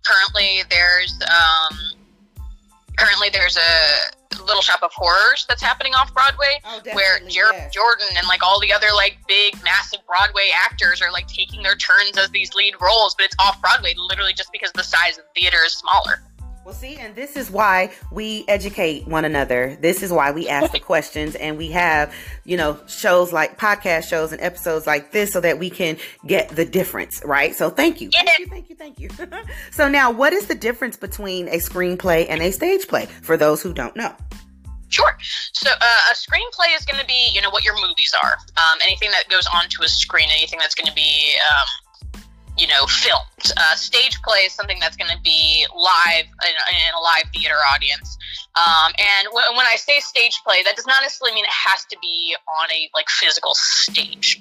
currently, 0.07 0.63
there's 0.71 1.19
um, 1.23 2.04
currently 2.97 3.29
there's 3.31 3.57
a 3.57 4.43
Little 4.45 4.63
Shop 4.63 4.81
of 4.83 4.93
Horrors 4.93 5.47
that's 5.49 5.63
happening 5.63 5.95
off 5.95 6.13
Broadway, 6.13 6.61
Oh, 6.65 6.81
where 6.93 7.15
definitely, 7.19 7.31
Jared. 7.35 7.73
Jordan 7.73 8.09
and 8.17 8.27
like 8.27 8.43
all 8.43 8.61
the 8.61 8.73
other 8.73 8.89
like 8.95 9.17
big 9.29 9.55
massive 9.65 10.01
Broadway 10.07 10.51
actors 10.65 11.01
are 11.01 11.11
like 11.13 11.27
taking 11.29 11.63
their 11.63 11.77
turns 11.77 12.17
as 12.19 12.31
these 12.31 12.53
lead 12.55 12.75
roles, 12.81 13.15
but 13.15 13.25
it's 13.27 13.37
off 13.39 13.61
Broadway 13.61 13.95
literally 13.97 14.35
just 14.35 14.51
because 14.53 14.71
the 14.73 14.83
size 14.83 15.19
of 15.19 15.25
the 15.35 15.41
theater 15.41 15.59
is 15.65 15.73
smaller. 15.73 16.23
Well, 16.65 16.73
see, 16.73 16.97
and 16.97 17.15
this 17.15 17.37
is 17.37 17.51
why 17.51 17.91
we 18.11 18.47
educate 18.49 19.07
one 19.07 19.27
another. 19.27 19.77
This 19.83 20.03
is 20.03 20.11
why 20.11 20.31
we 20.31 20.49
ask 20.49 20.73
the 20.73 20.81
questions 20.81 21.35
and 21.35 21.59
we 21.59 21.71
have, 21.73 22.15
you 22.45 22.57
know, 22.57 22.81
shows 22.87 23.35
like 23.35 23.59
podcast 23.59 24.09
shows 24.09 24.33
and 24.33 24.41
episodes 24.41 24.87
like 24.87 25.13
this 25.13 25.31
so 25.31 25.43
that 25.43 25.59
we 25.59 25.69
can 25.69 25.99
get 26.27 26.49
the 26.49 26.65
difference, 26.65 27.21
right? 27.23 27.55
So 27.55 27.69
thank 27.69 28.01
you. 28.01 28.09
Thank 28.11 28.39
you, 28.39 28.47
thank 28.47 28.71
you, 28.71 28.77
thank 28.77 28.99
you. 28.99 29.11
so 29.73 29.89
now, 29.91 30.11
what 30.11 30.33
is 30.33 30.47
the 30.47 30.55
difference 30.55 30.97
between 30.97 31.49
a 31.49 31.59
screenplay 31.59 32.27
and 32.31 32.41
a 32.41 32.51
stage 32.51 32.89
play 32.89 33.07
for 33.07 33.37
those 33.37 33.61
who 33.61 33.75
don't 33.75 33.95
know? 33.95 34.15
Sure. 34.89 35.17
So 35.53 35.71
uh, 35.71 36.11
a 36.11 36.15
screenplay 36.15 36.75
is 36.77 36.87
going 36.87 37.01
to 37.01 37.07
be, 37.07 37.31
you 37.35 37.43
know, 37.43 37.51
what 37.51 37.65
your 37.65 37.75
movies 37.75 38.15
are. 38.23 38.37
Um, 38.57 38.79
anything 38.83 39.11
that 39.11 39.29
goes 39.29 39.47
onto 39.55 39.83
a 39.83 39.89
screen, 39.89 40.29
anything 40.31 40.61
that's 40.61 40.75
going 40.75 40.87
to 40.87 40.95
be, 40.95 41.37
um, 41.51 41.67
you 42.57 42.67
know, 42.69 42.87
filmed. 42.87 43.53
Uh, 43.57 43.75
stage 43.75 44.21
play 44.23 44.41
is 44.47 44.53
something 44.53 44.79
that's 44.81 44.97
going 44.97 45.11
to 45.11 45.21
be 45.23 45.67
live 45.75 46.25
in, 46.25 46.55
in 46.55 46.95
a 46.97 47.01
live 47.03 47.25
theater 47.35 47.57
audience. 47.75 48.17
Um, 48.57 48.93
and 48.99 49.25
w- 49.27 49.57
when 49.57 49.67
I 49.67 49.75
say 49.77 49.99
stage 50.01 50.39
play, 50.47 50.63
that 50.65 50.77
does 50.77 50.87
not 50.87 51.03
necessarily 51.03 51.35
mean 51.35 51.45
it 51.45 51.51
has 51.69 51.85
to 51.87 51.97
be 52.01 52.37
on 52.63 52.71
a 52.71 52.89
like 52.95 53.09
physical 53.09 53.51
stage. 53.55 54.41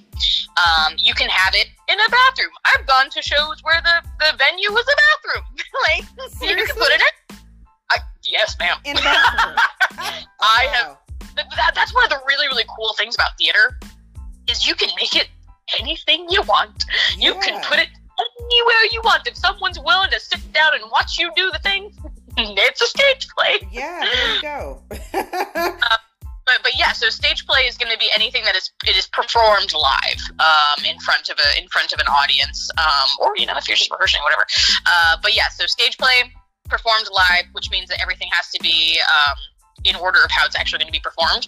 Um, 0.57 0.93
you 0.97 1.13
can 1.15 1.29
have 1.29 1.55
it 1.55 1.67
in 1.89 1.97
a 1.99 2.09
bathroom. 2.09 2.51
I've 2.65 2.85
gone 2.85 3.09
to 3.09 3.21
shows 3.23 3.57
where 3.63 3.81
the, 3.81 4.07
the 4.19 4.37
venue 4.37 4.71
was 4.71 4.85
a 4.85 4.97
bathroom. 5.01 5.43
like 5.89 6.49
you 6.49 6.55
can 6.55 6.75
put 6.75 6.89
it 6.91 7.01
in. 7.01 7.37
I, 7.91 7.97
yes, 8.23 8.55
ma'am. 8.59 8.77
In 8.85 8.95
bathroom. 8.95 9.55
I 10.39 10.67
Oh, 10.67 10.71
have. 10.71 10.97
Th- 11.35 11.47
that, 11.55 11.71
that's 11.73 11.93
one 11.95 12.03
of 12.03 12.11
the 12.11 12.19
really 12.27 12.47
really 12.47 12.65
cool 12.77 12.93
things 12.95 13.15
about 13.15 13.31
theater 13.39 13.79
is 14.47 14.67
you 14.67 14.75
can 14.75 14.89
make 14.95 15.15
it 15.15 15.29
anything 15.79 16.27
you 16.29 16.41
want 16.43 16.83
you 17.17 17.33
can 17.35 17.59
put 17.63 17.79
it 17.79 17.87
anywhere 18.53 18.83
you 18.91 19.01
want. 19.03 19.27
If 19.27 19.37
someone's 19.37 19.79
willing 19.79 20.09
to 20.11 20.19
sit 20.19 20.41
down 20.53 20.73
and 20.73 20.83
watch 20.91 21.17
you 21.17 21.31
do 21.35 21.51
the 21.51 21.59
thing 21.59 21.91
it's 22.37 22.81
a 22.81 22.87
stage 22.87 23.27
play. 23.37 23.59
Yeah, 23.71 24.01
there 24.01 24.35
you 24.35 24.41
go. 24.41 24.81
but 26.45 26.59
but 26.61 26.77
yeah 26.77 26.91
so 26.91 27.07
stage 27.09 27.45
play 27.45 27.61
is 27.61 27.77
going 27.77 27.91
to 27.91 27.97
be 27.97 28.09
anything 28.13 28.43
that 28.43 28.55
is 28.55 28.71
it 28.85 28.97
is 28.97 29.07
performed 29.07 29.73
live 29.73 30.19
um, 30.39 30.83
in 30.83 30.99
front 30.99 31.29
of 31.29 31.37
a 31.37 31.61
in 31.61 31.67
front 31.69 31.93
of 31.93 31.99
an 31.99 32.07
audience 32.07 32.69
um, 32.77 33.09
or 33.21 33.31
you 33.37 33.45
know 33.45 33.55
if 33.55 33.67
you're 33.67 33.77
just 33.77 33.91
rehearsing 33.91 34.21
whatever. 34.23 34.45
Uh, 34.85 35.17
but 35.21 35.35
yeah 35.35 35.47
so 35.49 35.65
stage 35.67 35.97
play 35.97 36.33
performed 36.69 37.07
live 37.13 37.45
which 37.53 37.69
means 37.69 37.87
that 37.87 38.01
everything 38.01 38.29
has 38.31 38.49
to 38.49 38.59
be 38.61 38.99
um, 39.07 39.35
in 39.85 39.95
order 39.95 40.19
of 40.23 40.31
how 40.31 40.45
it's 40.45 40.55
actually 40.55 40.79
going 40.79 40.91
to 40.91 40.97
be 40.97 41.03
performed. 41.03 41.47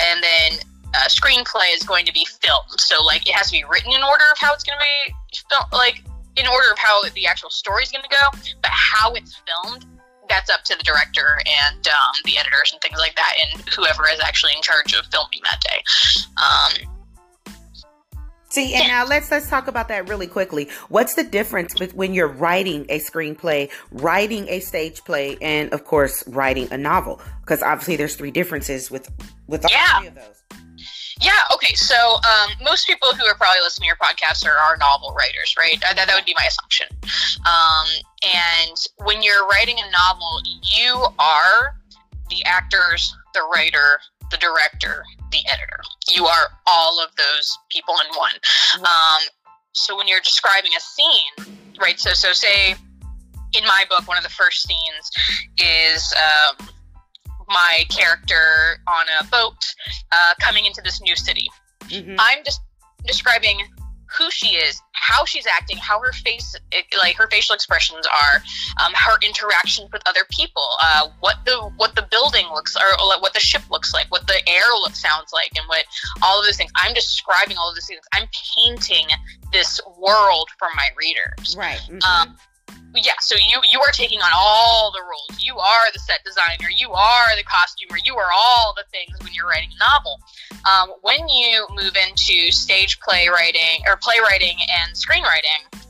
And 0.00 0.22
then 0.22 0.60
uh, 0.94 1.08
screenplay 1.08 1.74
is 1.74 1.82
going 1.82 2.06
to 2.06 2.12
be 2.12 2.26
filmed. 2.40 2.78
So 2.78 3.02
like 3.04 3.28
it 3.28 3.34
has 3.34 3.46
to 3.48 3.52
be 3.52 3.64
written 3.64 3.92
in 3.92 4.02
order 4.02 4.24
of 4.30 4.38
how 4.38 4.54
it's 4.54 4.64
going 4.64 4.78
to 4.78 4.84
be 4.84 5.14
fil- 5.50 5.78
like 5.78 6.02
in 6.36 6.46
order 6.46 6.70
of 6.72 6.78
how 6.78 7.02
the 7.14 7.26
actual 7.26 7.50
story 7.50 7.82
is 7.82 7.90
going 7.90 8.02
to 8.02 8.08
go 8.08 8.38
but 8.62 8.70
how 8.70 9.12
it's 9.14 9.40
filmed 9.46 9.86
that's 10.28 10.50
up 10.50 10.62
to 10.64 10.76
the 10.76 10.82
director 10.84 11.38
and 11.66 11.86
um, 11.88 12.12
the 12.24 12.38
editors 12.38 12.70
and 12.72 12.80
things 12.80 12.98
like 12.98 13.14
that, 13.16 13.34
and 13.42 13.68
whoever 13.68 14.08
is 14.08 14.20
actually 14.20 14.52
in 14.56 14.62
charge 14.62 14.94
of 14.94 15.04
filming 15.06 15.40
that 15.44 15.60
day. 15.60 15.82
Um, 16.38 17.52
See, 18.48 18.74
and 18.74 18.86
now 18.88 19.06
let's 19.06 19.30
let's 19.30 19.48
talk 19.48 19.66
about 19.66 19.88
that 19.88 20.08
really 20.08 20.26
quickly. 20.26 20.68
What's 20.90 21.14
the 21.14 21.24
difference 21.24 21.74
when 21.94 22.12
you're 22.12 22.28
writing 22.28 22.84
a 22.90 22.98
screenplay, 22.98 23.70
writing 23.90 24.46
a 24.48 24.60
stage 24.60 25.02
play, 25.04 25.38
and 25.40 25.72
of 25.72 25.84
course 25.84 26.22
writing 26.28 26.68
a 26.70 26.76
novel? 26.76 27.20
Because 27.40 27.62
obviously 27.62 27.96
there's 27.96 28.14
three 28.14 28.30
differences 28.30 28.90
with 28.90 29.10
with 29.46 29.64
all 29.64 29.70
Yeah. 29.70 29.98
three 29.98 30.08
of 30.08 30.14
those. 30.14 30.42
Yeah, 31.22 31.54
okay. 31.54 31.74
So 31.74 31.94
um, 32.16 32.50
most 32.62 32.86
people 32.86 33.08
who 33.14 33.24
are 33.24 33.34
probably 33.34 33.60
listening 33.62 33.88
to 33.88 33.94
your 33.94 33.96
podcast 33.96 34.44
are, 34.44 34.58
are 34.58 34.76
novel 34.76 35.14
writers, 35.16 35.54
right? 35.56 35.76
Uh, 35.88 35.94
that, 35.94 36.08
that 36.08 36.14
would 36.14 36.24
be 36.24 36.34
my 36.36 36.46
assumption. 36.46 36.88
Um, 37.46 37.86
and 38.22 38.76
when 39.06 39.22
you're 39.22 39.46
writing 39.46 39.76
a 39.78 39.90
novel, 39.90 40.42
you 40.44 41.06
are 41.18 41.76
the 42.28 42.44
actors, 42.44 43.14
the 43.34 43.42
writer, 43.54 44.00
the 44.32 44.36
director, 44.38 45.04
the 45.30 45.40
editor. 45.48 45.80
You 46.10 46.26
are 46.26 46.48
all 46.66 47.02
of 47.02 47.14
those 47.16 47.56
people 47.70 47.94
in 48.00 48.16
one. 48.16 48.34
Um, 48.80 49.22
so 49.72 49.96
when 49.96 50.08
you're 50.08 50.20
describing 50.20 50.72
a 50.76 50.80
scene, 50.80 51.54
right? 51.80 52.00
So 52.00 52.12
so 52.14 52.32
say 52.32 52.74
in 53.54 53.64
my 53.64 53.84
book, 53.88 54.08
one 54.08 54.16
of 54.16 54.24
the 54.24 54.30
first 54.30 54.66
scenes 54.66 55.10
is 55.58 56.12
um, 56.16 56.68
my 57.48 57.84
character 57.88 58.78
on 58.86 59.06
a 59.20 59.24
boat 59.24 59.56
uh, 60.12 60.34
coming 60.40 60.66
into 60.66 60.80
this 60.82 61.00
new 61.00 61.16
city. 61.16 61.48
Mhm. 61.84 62.16
I'm 62.18 62.44
just 62.44 62.60
describing 63.04 63.68
who 64.18 64.30
she 64.30 64.48
is, 64.56 64.80
how 64.92 65.24
she's 65.24 65.46
acting, 65.46 65.78
how 65.78 65.98
her 65.98 66.12
face, 66.12 66.54
like 67.02 67.16
her 67.16 67.26
facial 67.30 67.54
expressions 67.54 68.06
are, 68.06 68.42
um, 68.84 68.92
her 68.94 69.16
interactions 69.22 69.90
with 69.90 70.02
other 70.06 70.20
people, 70.30 70.76
uh, 70.82 71.08
what 71.20 71.36
the 71.46 71.56
what 71.76 71.94
the 71.94 72.02
building 72.10 72.46
looks, 72.52 72.76
or, 72.76 72.86
or 73.00 73.20
what 73.20 73.32
the 73.32 73.40
ship 73.40 73.62
looks 73.70 73.94
like, 73.94 74.06
what 74.10 74.26
the 74.26 74.46
air 74.46 74.62
sounds 74.92 75.32
like, 75.32 75.50
and 75.56 75.66
what 75.66 75.84
all 76.22 76.38
of 76.38 76.44
those 76.44 76.56
things. 76.56 76.70
I'm 76.76 76.92
describing 76.92 77.56
all 77.56 77.70
of 77.70 77.74
these 77.74 77.86
things. 77.86 78.00
I'm 78.12 78.28
painting 78.54 79.06
this 79.50 79.80
world 79.98 80.48
for 80.58 80.68
my 80.76 80.88
readers 80.96 81.56
Right. 81.56 81.80
mhm. 81.88 82.04
um, 82.04 82.36
yeah 82.94 83.12
so 83.20 83.36
you 83.36 83.60
you 83.70 83.80
are 83.80 83.92
taking 83.92 84.20
on 84.20 84.30
all 84.34 84.92
the 84.92 85.02
roles. 85.02 85.42
You 85.42 85.56
are 85.58 85.92
the 85.92 85.98
set 85.98 86.20
designer. 86.24 86.68
You 86.76 86.90
are 86.92 87.36
the 87.36 87.44
costumer. 87.44 87.98
You 88.04 88.16
are 88.16 88.30
all 88.32 88.74
the 88.76 88.84
things 88.90 89.16
when 89.22 89.32
you're 89.32 89.48
writing 89.48 89.70
a 89.74 89.78
novel. 89.78 90.20
Um, 90.64 90.94
when 91.02 91.28
you 91.28 91.66
move 91.70 91.96
into 91.96 92.52
stage 92.52 93.00
playwriting 93.00 93.82
or 93.86 93.96
playwriting 93.96 94.56
and 94.78 94.94
screenwriting 94.94 95.82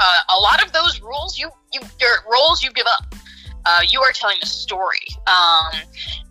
uh, 0.00 0.20
a 0.36 0.40
lot 0.40 0.64
of 0.64 0.72
those 0.72 1.00
rules 1.00 1.38
you 1.38 1.50
you 1.72 1.80
roles 2.30 2.62
you 2.62 2.72
give 2.72 2.86
up. 2.86 3.14
Uh, 3.66 3.82
you 3.86 4.00
are 4.00 4.10
telling 4.10 4.38
a 4.42 4.46
story. 4.46 5.06
Um, 5.26 5.82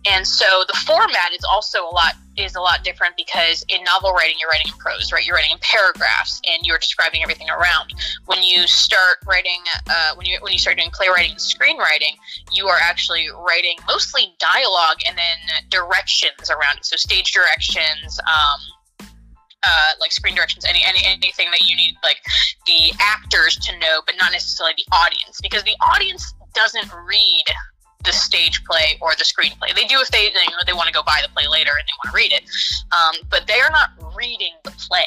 and 0.04 0.26
so 0.26 0.64
the 0.66 0.76
format 0.84 1.32
is 1.32 1.44
also 1.50 1.84
a 1.84 1.92
lot 1.94 2.14
is 2.44 2.54
a 2.54 2.60
lot 2.60 2.82
different 2.84 3.16
because 3.16 3.64
in 3.68 3.82
novel 3.84 4.12
writing 4.12 4.36
you're 4.40 4.48
writing 4.48 4.72
in 4.72 4.78
prose 4.78 5.12
right? 5.12 5.24
You're 5.24 5.36
writing 5.36 5.52
in 5.52 5.58
paragraphs 5.60 6.40
and 6.46 6.64
you're 6.64 6.78
describing 6.78 7.22
everything 7.22 7.48
around. 7.50 7.92
When 8.26 8.42
you 8.42 8.66
start 8.66 9.18
writing 9.26 9.60
uh, 9.90 10.14
when 10.14 10.26
you 10.26 10.38
when 10.40 10.52
you 10.52 10.58
start 10.58 10.76
doing 10.76 10.90
playwriting 10.92 11.32
and 11.32 11.40
screenwriting 11.40 12.16
you 12.52 12.68
are 12.68 12.78
actually 12.80 13.28
writing 13.46 13.76
mostly 13.86 14.34
dialogue 14.38 14.98
and 15.08 15.16
then 15.16 15.38
directions 15.70 16.50
around 16.50 16.78
it. 16.78 16.84
So 16.84 16.96
stage 16.96 17.32
directions 17.32 18.18
um, 18.20 19.08
uh, 19.62 19.92
like 20.00 20.12
screen 20.12 20.34
directions 20.34 20.64
any, 20.64 20.82
any 20.86 21.00
anything 21.04 21.50
that 21.50 21.62
you 21.68 21.76
need 21.76 21.94
like 22.02 22.16
the 22.66 22.92
actors 22.98 23.56
to 23.56 23.78
know 23.78 24.00
but 24.06 24.14
not 24.20 24.32
necessarily 24.32 24.74
the 24.76 24.96
audience 24.96 25.38
because 25.42 25.62
the 25.64 25.76
audience 25.80 26.32
doesn't 26.54 26.90
read 27.06 27.44
the 28.04 28.12
stage 28.12 28.62
play 28.64 28.98
or 29.00 29.14
the 29.16 29.24
screenplay. 29.24 29.74
They 29.74 29.84
do 29.84 30.00
if 30.00 30.08
they 30.08 30.24
you 30.24 30.50
know, 30.50 30.64
they 30.66 30.72
want 30.72 30.88
to 30.88 30.92
go 30.92 31.02
buy 31.02 31.20
the 31.22 31.32
play 31.32 31.44
later 31.50 31.72
and 31.72 31.84
they 31.86 31.96
want 32.02 32.12
to 32.12 32.16
read 32.16 32.32
it, 32.32 32.44
um, 32.92 33.16
but 33.30 33.46
they 33.46 33.60
are 33.60 33.70
not 33.70 33.90
reading 34.16 34.54
the 34.64 34.72
play. 34.72 35.06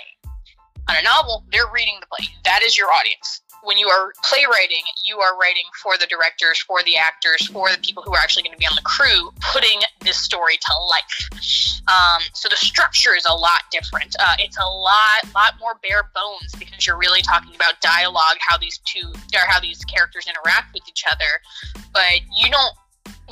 On 0.89 0.95
a 0.97 1.03
novel, 1.03 1.45
they're 1.51 1.71
reading 1.73 1.95
the 2.01 2.08
play. 2.08 2.27
That 2.43 2.62
is 2.63 2.77
your 2.77 2.88
audience. 2.91 3.41
When 3.63 3.77
you 3.77 3.88
are 3.88 4.12
playwriting, 4.27 4.84
you 5.06 5.19
are 5.19 5.38
writing 5.39 5.63
for 5.82 5.97
the 5.97 6.06
directors, 6.08 6.60
for 6.60 6.84
the 6.84 6.97
actors, 6.97 7.47
for 7.47 7.71
the 7.71 7.77
people 7.77 8.03
who 8.03 8.13
are 8.13 8.19
actually 8.19 8.43
going 8.43 8.51
to 8.51 8.60
be 8.60 8.67
on 8.67 8.75
the 8.75 8.84
crew, 8.84 9.32
putting 9.53 9.79
this 10.01 10.17
story 10.17 10.58
to 10.60 10.73
life. 10.89 11.79
Um, 11.88 12.21
so 12.34 12.49
the 12.49 12.58
structure 12.58 13.15
is 13.15 13.23
a 13.23 13.34
lot 13.34 13.63
different. 13.71 14.17
Uh, 14.19 14.36
it's 14.39 14.58
a 14.58 14.67
lot, 14.67 15.23
lot 15.34 15.53
more 15.62 15.79
bare 15.82 16.12
bones 16.13 16.51
because 16.60 16.86
you're 16.86 16.97
really 16.97 17.21
talking 17.21 17.56
about 17.56 17.79
dialogue, 17.79 18.36
how 18.39 18.58
these 18.58 18.82
two 18.84 19.08
or 19.34 19.47
how 19.47 19.62
these 19.62 19.79
characters 19.86 20.27
interact 20.27 20.73
with 20.73 20.84
each 20.89 21.06
other. 21.10 21.79
But 21.93 22.19
you 22.36 22.51
don't 22.51 22.75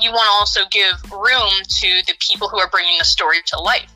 you 0.01 0.11
want 0.11 0.25
to 0.25 0.31
also 0.39 0.61
give 0.71 1.11
room 1.11 1.51
to 1.67 2.01
the 2.07 2.13
people 2.19 2.49
who 2.49 2.59
are 2.59 2.69
bringing 2.69 2.97
the 2.97 3.05
story 3.05 3.37
to 3.47 3.59
life. 3.59 3.91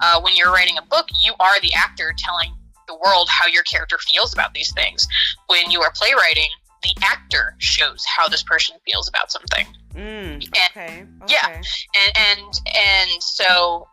Uh, 0.00 0.20
when 0.20 0.34
you're 0.36 0.52
writing 0.52 0.78
a 0.78 0.82
book, 0.82 1.06
you 1.22 1.32
are 1.40 1.60
the 1.60 1.72
actor 1.74 2.14
telling 2.16 2.54
the 2.88 2.96
world 3.04 3.28
how 3.30 3.46
your 3.46 3.62
character 3.64 3.98
feels 3.98 4.32
about 4.32 4.54
these 4.54 4.72
things. 4.72 5.06
When 5.46 5.70
you 5.70 5.80
are 5.82 5.92
playwriting, 5.94 6.48
the 6.82 6.94
actor 7.02 7.54
shows 7.58 8.04
how 8.06 8.28
this 8.28 8.42
person 8.42 8.76
feels 8.84 9.08
about 9.08 9.30
something. 9.30 9.66
Mm, 9.94 10.48
okay. 10.70 11.04
yeah. 11.28 11.46
okay. 11.48 11.60
And 11.96 12.16
and 12.16 12.60
and 12.74 13.22
so 13.22 13.86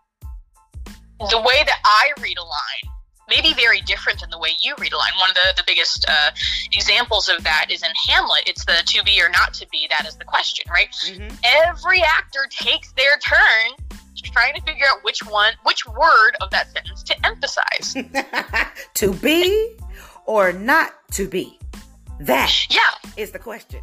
the 1.19 1.39
way 1.39 1.63
that 1.65 1.79
I 1.83 2.11
read 2.21 2.37
a 2.37 2.43
line 2.43 2.96
may 3.29 3.41
be 3.41 3.53
very 3.53 3.81
different 3.81 4.21
than 4.21 4.29
the 4.29 4.39
way 4.39 4.49
you 4.61 4.73
read 4.79 4.93
a 4.93 4.97
line. 4.97 5.11
One 5.19 5.29
of 5.29 5.35
the, 5.35 5.61
the 5.61 5.63
biggest 5.67 6.05
uh, 6.07 6.31
examples 6.71 7.29
of 7.29 7.43
that 7.43 7.67
is 7.69 7.83
in 7.83 7.91
Hamlet. 8.07 8.43
It's 8.47 8.65
the 8.65 8.81
to 8.85 9.03
be 9.03 9.21
or 9.21 9.29
not 9.29 9.53
to 9.55 9.67
be, 9.69 9.87
that 9.89 10.07
is 10.07 10.15
the 10.15 10.25
question, 10.25 10.65
right? 10.69 10.89
Mhm. 11.07 11.37
every 11.43 12.01
actor 12.01 12.47
takes 12.49 12.91
their 12.93 13.17
turn 13.17 13.87
trying 14.23 14.53
to 14.53 14.61
figure 14.61 14.85
out 14.87 15.03
which 15.03 15.19
one 15.27 15.53
which 15.63 15.85
word 15.87 16.35
of 16.41 16.49
that 16.51 16.71
sentence 16.71 17.03
to 17.03 17.25
emphasize 17.25 17.95
to 18.93 19.13
be 19.13 19.75
or 20.25 20.51
not 20.51 20.93
to 21.11 21.27
be? 21.27 21.57
That 22.19 22.51
yeah 22.69 22.79
is 23.15 23.31
the 23.31 23.39
question. 23.39 23.81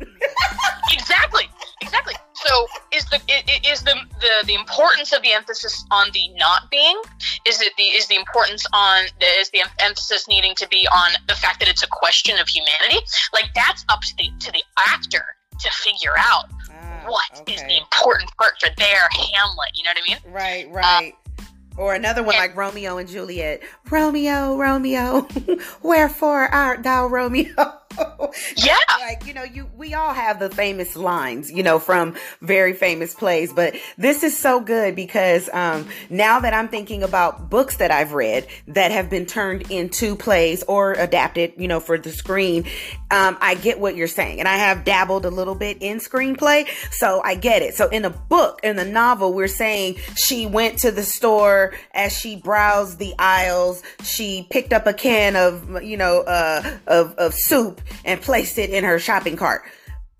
exactly 0.92 1.44
exactly 1.80 2.14
so 2.46 2.66
is 2.92 3.04
the 3.06 3.20
is 3.64 3.82
the, 3.82 3.94
the 4.20 4.46
the 4.46 4.54
importance 4.54 5.12
of 5.12 5.22
the 5.22 5.32
emphasis 5.32 5.84
on 5.90 6.08
the 6.12 6.28
not 6.36 6.70
being? 6.70 7.00
Is 7.46 7.60
it 7.60 7.72
the 7.76 7.84
is 7.84 8.06
the 8.08 8.16
importance 8.16 8.66
on 8.72 9.04
the, 9.20 9.26
is 9.40 9.50
the 9.50 9.62
emphasis 9.80 10.28
needing 10.28 10.54
to 10.56 10.68
be 10.68 10.86
on 10.94 11.12
the 11.28 11.34
fact 11.34 11.60
that 11.60 11.68
it's 11.68 11.82
a 11.82 11.88
question 11.88 12.38
of 12.38 12.48
humanity? 12.48 13.00
Like 13.32 13.46
that's 13.54 13.84
up 13.88 14.00
to 14.02 14.16
the 14.16 14.30
to 14.40 14.52
the 14.52 14.62
actor 14.88 15.24
to 15.60 15.70
figure 15.70 16.14
out 16.18 16.46
ah, 16.70 17.04
what 17.06 17.40
okay. 17.40 17.54
is 17.54 17.62
the 17.62 17.78
important 17.78 18.30
part 18.36 18.52
for 18.60 18.68
their 18.76 19.08
Hamlet. 19.10 19.70
You 19.74 19.84
know 19.84 19.90
what 19.94 19.98
I 19.98 20.08
mean? 20.08 20.18
Right, 20.34 20.70
right. 20.70 21.14
Or 21.76 21.94
another 21.94 22.22
one 22.22 22.36
like 22.36 22.54
Romeo 22.54 22.98
and 22.98 23.08
Juliet. 23.08 23.62
Romeo, 23.90 24.56
Romeo, 24.56 25.26
wherefore 25.82 26.46
art 26.46 26.84
thou 26.84 27.08
Romeo? 27.08 27.80
yeah. 28.56 28.78
like, 29.00 29.26
you 29.26 29.34
know, 29.34 29.42
you 29.42 29.68
we 29.76 29.94
all 29.94 30.12
have 30.12 30.38
the 30.38 30.50
famous 30.50 30.96
lines, 30.96 31.50
you 31.50 31.62
know, 31.62 31.78
from 31.78 32.14
very 32.40 32.72
famous 32.72 33.14
plays, 33.14 33.52
but 33.52 33.74
this 33.96 34.22
is 34.22 34.36
so 34.36 34.60
good 34.60 34.96
because 34.96 35.48
um 35.52 35.86
now 36.10 36.40
that 36.40 36.54
I'm 36.54 36.68
thinking 36.68 37.02
about 37.02 37.50
books 37.50 37.76
that 37.76 37.90
I've 37.90 38.12
read 38.12 38.46
that 38.68 38.90
have 38.90 39.10
been 39.10 39.26
turned 39.26 39.70
into 39.70 40.16
plays 40.16 40.62
or 40.64 40.92
adapted, 40.94 41.54
you 41.56 41.68
know, 41.68 41.80
for 41.80 41.98
the 41.98 42.10
screen, 42.10 42.64
um 43.10 43.36
I 43.40 43.54
get 43.54 43.78
what 43.78 43.96
you're 43.96 44.08
saying. 44.08 44.38
And 44.40 44.48
I 44.48 44.56
have 44.56 44.84
dabbled 44.84 45.26
a 45.26 45.30
little 45.30 45.54
bit 45.54 45.78
in 45.80 45.98
screenplay, 45.98 46.66
so 46.90 47.20
I 47.24 47.34
get 47.34 47.62
it. 47.62 47.74
So 47.74 47.88
in 47.88 48.04
a 48.04 48.10
book, 48.10 48.60
in 48.62 48.76
the 48.76 48.84
novel, 48.84 49.32
we're 49.32 49.48
saying 49.48 49.96
she 50.16 50.46
went 50.46 50.78
to 50.78 50.90
the 50.90 51.04
store 51.04 51.74
as 51.92 52.16
she 52.16 52.36
browsed 52.36 52.98
the 52.98 53.14
aisles, 53.18 53.82
she 54.02 54.46
picked 54.50 54.72
up 54.72 54.86
a 54.86 54.92
can 54.92 55.36
of, 55.36 55.82
you 55.82 55.96
know, 55.96 56.22
uh 56.22 56.78
of 56.86 57.14
of 57.16 57.34
soup 57.34 57.80
and 58.04 58.20
placed 58.20 58.58
it 58.58 58.70
in 58.70 58.84
her 58.84 58.98
shopping 58.98 59.36
cart. 59.36 59.62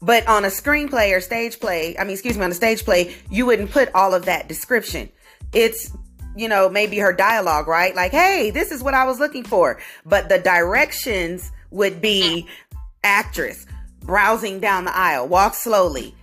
But 0.00 0.27
on 0.27 0.44
a 0.44 0.48
screenplay 0.48 1.16
or 1.16 1.20
stage 1.20 1.59
play, 1.61 1.96
I 1.98 2.05
mean, 2.05 2.12
excuse 2.12 2.37
me, 2.37 2.44
on 2.44 2.50
a 2.50 2.55
stage 2.55 2.85
play, 2.85 3.14
you 3.31 3.46
wouldn't 3.46 3.70
put 3.70 3.94
all 3.94 4.14
of 4.14 4.27
that 4.27 4.48
description. 4.48 5.09
It's, 5.53 5.90
you 6.37 6.48
know, 6.48 6.68
maybe 6.68 6.98
her 6.98 7.12
dialogue, 7.12 7.68
right? 7.68 7.94
Like, 7.94 8.12
hey, 8.12 8.50
this 8.50 8.70
is 8.70 8.83
what 8.83 8.94
I 8.94 9.05
was 9.05 9.18
looking 9.18 9.44
for. 9.44 9.81
But 10.05 10.29
the 10.29 10.38
directions 10.38 11.50
would 11.70 12.00
be 12.00 12.46
mm-hmm. 12.46 12.79
actress 13.03 13.66
browsing 14.05 14.61
down 14.61 14.85
the 14.85 14.94
aisle, 14.94 15.27
walk 15.27 15.55
slowly, 15.55 16.14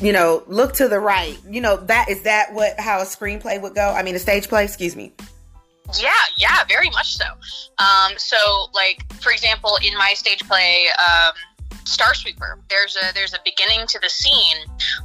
you 0.00 0.12
know, 0.12 0.42
look 0.46 0.74
to 0.74 0.88
the 0.88 0.98
right. 0.98 1.38
You 1.48 1.60
know, 1.60 1.76
that 1.76 2.08
is 2.08 2.22
that 2.22 2.52
what 2.52 2.78
how 2.78 3.00
a 3.00 3.04
screenplay 3.04 3.60
would 3.60 3.74
go? 3.74 3.90
I 3.90 4.02
mean, 4.02 4.14
a 4.14 4.18
stage 4.18 4.48
play, 4.48 4.64
excuse 4.64 4.96
me. 4.96 5.12
Yeah, 5.98 6.10
yeah, 6.38 6.64
very 6.66 6.90
much 6.90 7.16
so. 7.16 7.24
Um, 7.78 8.12
so, 8.16 8.36
like 8.72 9.04
for 9.20 9.32
example, 9.32 9.78
in 9.84 9.96
my 9.98 10.14
stage 10.14 10.40
play, 10.40 10.86
um, 10.98 11.34
Star 11.84 12.14
Sweeper, 12.14 12.58
there's 12.70 12.96
a 12.96 13.12
there's 13.14 13.34
a 13.34 13.38
beginning 13.44 13.86
to 13.88 13.98
the 14.00 14.08
scene 14.08 14.56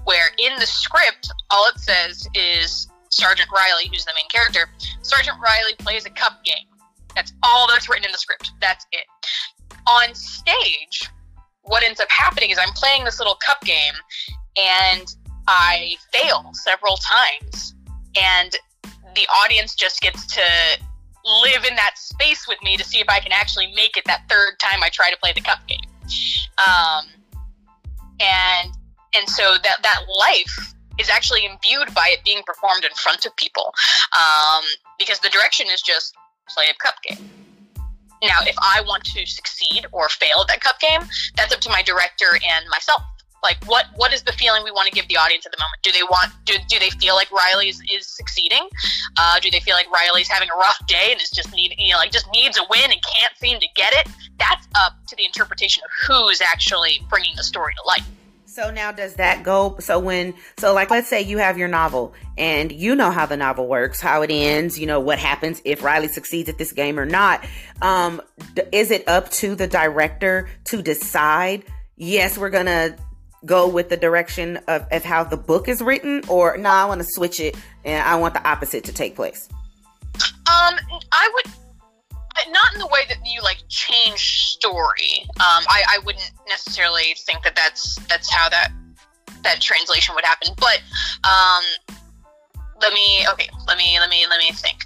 where 0.06 0.30
in 0.38 0.58
the 0.60 0.66
script, 0.66 1.32
all 1.52 1.68
it 1.68 1.80
says 1.80 2.28
is 2.34 2.88
Sergeant 3.10 3.50
Riley, 3.52 3.90
who's 3.92 4.06
the 4.06 4.14
main 4.16 4.28
character. 4.30 4.70
Sergeant 5.02 5.38
Riley 5.44 5.74
plays 5.80 6.06
a 6.06 6.10
cup 6.10 6.44
game. 6.44 6.66
That's 7.16 7.34
all 7.44 7.68
that's 7.68 7.90
written 7.90 8.06
in 8.06 8.12
the 8.12 8.18
script. 8.18 8.52
That's 8.62 8.86
it. 8.92 9.06
On 9.88 10.14
stage, 10.14 11.10
what 11.64 11.84
ends 11.84 12.00
up 12.00 12.10
happening 12.10 12.52
is 12.52 12.58
I'm 12.58 12.74
playing 12.74 13.04
this 13.04 13.20
little 13.20 13.38
cup 13.46 13.62
game, 13.62 13.94
and 14.58 15.14
I 15.48 15.96
fail 16.14 16.52
several 16.54 16.98
times, 16.98 17.76
and 18.18 18.56
the 19.16 19.28
audience 19.44 19.76
just 19.76 20.02
gets 20.02 20.26
to 20.28 20.42
live 21.44 21.66
in 21.66 21.76
that 21.76 21.98
space 21.98 22.48
with 22.48 22.62
me 22.64 22.78
to 22.78 22.84
see 22.84 23.00
if 23.00 23.10
I 23.10 23.20
can 23.20 23.32
actually 23.32 23.68
make 23.76 23.98
it 23.98 24.04
that 24.06 24.24
third 24.30 24.58
time 24.60 24.82
I 24.84 24.90
try 24.90 25.10
to 25.12 25.18
play 25.18 25.34
the 25.34 25.42
cup 25.42 25.60
game. 25.68 25.80
Um, 26.58 27.06
and 28.20 28.74
and 29.16 29.28
so 29.30 29.56
that 29.64 29.78
that 29.84 30.00
life 30.18 30.74
is 31.00 31.10
actually 31.10 31.46
imbued 31.46 31.94
by 31.94 32.10
it 32.12 32.24
being 32.24 32.42
performed 32.46 32.84
in 32.84 32.92
front 32.92 33.26
of 33.26 33.36
people, 33.36 33.74
um, 34.12 34.64
because 34.98 35.20
the 35.20 35.30
direction 35.30 35.68
is 35.72 35.82
just 35.82 36.14
play 36.50 36.66
a 36.70 36.84
cup 36.84 36.96
game. 37.04 37.30
Now, 38.22 38.40
if 38.42 38.56
I 38.62 38.82
want 38.86 39.06
to 39.06 39.26
succeed 39.26 39.86
or 39.94 40.10
fail 40.10 40.42
at 40.42 40.48
that 40.48 40.60
cup 40.60 40.80
game, 40.80 41.02
that's 41.38 41.54
up 41.54 41.62
to 41.62 41.70
my 41.70 41.82
director 41.82 42.26
and 42.34 42.66
myself 42.70 43.02
like 43.44 43.64
what 43.66 43.86
what 43.96 44.14
is 44.14 44.24
the 44.24 44.32
feeling 44.34 44.64
we 44.64 44.72
want 44.72 44.88
to 44.88 44.94
give 44.94 45.08
the 45.08 45.18
audience 45.18 45.46
at 45.46 45.52
the 45.52 45.58
moment? 45.60 45.82
Do 45.84 45.92
they 45.92 46.04
want 46.04 46.32
do, 46.46 46.56
do 46.68 46.80
they 46.80 46.90
feel 46.92 47.16
like 47.16 47.32
riley 47.32 47.70
is, 47.70 47.82
is 47.92 48.08
succeeding? 48.08 48.68
Uh, 49.18 49.40
do 49.40 49.50
they 49.52 49.60
feel 49.60 49.76
like 49.76 49.90
riley's 49.92 50.28
having 50.28 50.50
a 50.50 50.58
rough 50.58 50.80
day 50.88 51.10
and 51.12 51.22
is 51.22 51.30
just 51.30 51.54
need 51.54 51.76
you 51.78 51.94
know 51.94 51.98
like 51.98 52.12
just 52.12 52.28
needs 52.34 52.58
a 52.58 52.64
win 52.70 52.92
and 52.92 53.02
can't 53.04 53.36
seem 53.38 53.60
to 53.60 53.68
get 53.76 53.94
it? 53.94 54.08
That's 54.38 54.68
up 54.76 54.94
to 55.08 55.16
the 55.16 55.26
interpretation 55.26 55.84
of 55.84 55.92
who's 56.08 56.42
actually 56.42 57.02
bringing 57.10 57.36
the 57.36 57.44
story 57.44 57.74
to 57.74 57.88
life. 57.88 58.06
So 58.50 58.72
now 58.72 58.92
does 58.92 59.14
that 59.16 59.44
go 59.44 59.78
so 59.80 60.00
when 60.00 60.34
so 60.58 60.74
like 60.74 60.90
let's 60.90 61.08
say 61.08 61.22
you 61.22 61.38
have 61.38 61.58
your 61.58 61.68
novel 61.68 62.16
and 62.38 62.72
you 62.72 62.96
know 62.96 63.12
how 63.12 63.28
the 63.28 63.38
novel 63.38 63.68
works 63.68 64.02
how 64.02 64.24
it 64.24 64.32
ends 64.32 64.80
you 64.80 64.88
know 64.88 65.00
what 65.00 65.20
happens 65.20 65.62
if 65.66 65.84
riley 65.84 66.08
succeeds 66.08 66.50
at 66.50 66.58
this 66.58 66.72
game 66.72 67.00
or 67.00 67.06
not. 67.06 67.46
Um 67.82 68.22
is 68.72 68.90
it 68.90 69.08
up 69.08 69.30
to 69.34 69.54
the 69.54 69.68
director 69.68 70.50
to 70.66 70.82
decide 70.82 71.64
yes 71.96 72.40
we're 72.40 72.50
gonna 72.50 72.98
go 73.46 73.68
with 73.68 73.90
the 73.90 73.98
direction 73.98 74.58
of, 74.68 74.86
of 74.92 75.04
how 75.04 75.24
the 75.24 75.38
book 75.38 75.68
is 75.68 75.82
written 75.82 76.22
or 76.28 76.58
no 76.58 76.70
i 76.70 76.86
want 76.86 77.00
to 77.02 77.08
switch 77.08 77.40
it 77.40 77.56
and 77.86 78.04
i 78.06 78.16
want 78.16 78.34
the 78.34 78.48
opposite 78.48 78.84
to 78.84 78.94
take 78.94 79.16
place? 79.16 79.48
Um 80.48 80.76
i 81.12 81.32
would 81.34 81.54
not 82.52 82.74
in 82.74 82.80
the 82.80 82.88
way 82.88 83.02
that 83.10 83.18
you 83.26 83.42
like 83.42 83.58
change 83.68 84.48
story. 84.50 85.22
Um 85.36 85.64
i 85.68 85.84
i 85.90 86.00
wouldn't 86.06 86.32
necessarily 86.48 87.16
think 87.26 87.44
that 87.44 87.56
that's 87.56 87.96
that's 88.08 88.32
how 88.32 88.50
that 88.50 88.72
that 89.44 89.62
translation 89.62 90.16
would 90.16 90.26
happen 90.26 90.54
but 90.58 90.82
um 91.24 91.64
let 92.82 92.94
me 92.94 93.26
okay 93.32 93.50
let 93.68 93.78
me 93.78 93.98
let 94.00 94.10
me 94.10 94.26
let 94.30 94.40
me 94.40 94.52
think. 94.52 94.78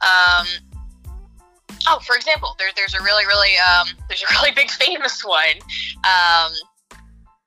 Um 0.00 0.46
oh 1.88 1.98
for 2.04 2.16
example 2.16 2.54
there, 2.58 2.68
there's 2.76 2.94
a 2.94 3.02
really 3.02 3.26
really 3.26 3.56
um 3.58 3.88
there's 4.08 4.22
a 4.22 4.34
really 4.34 4.52
big 4.52 4.70
famous 4.70 5.24
one. 5.24 5.58
Um 6.04 6.52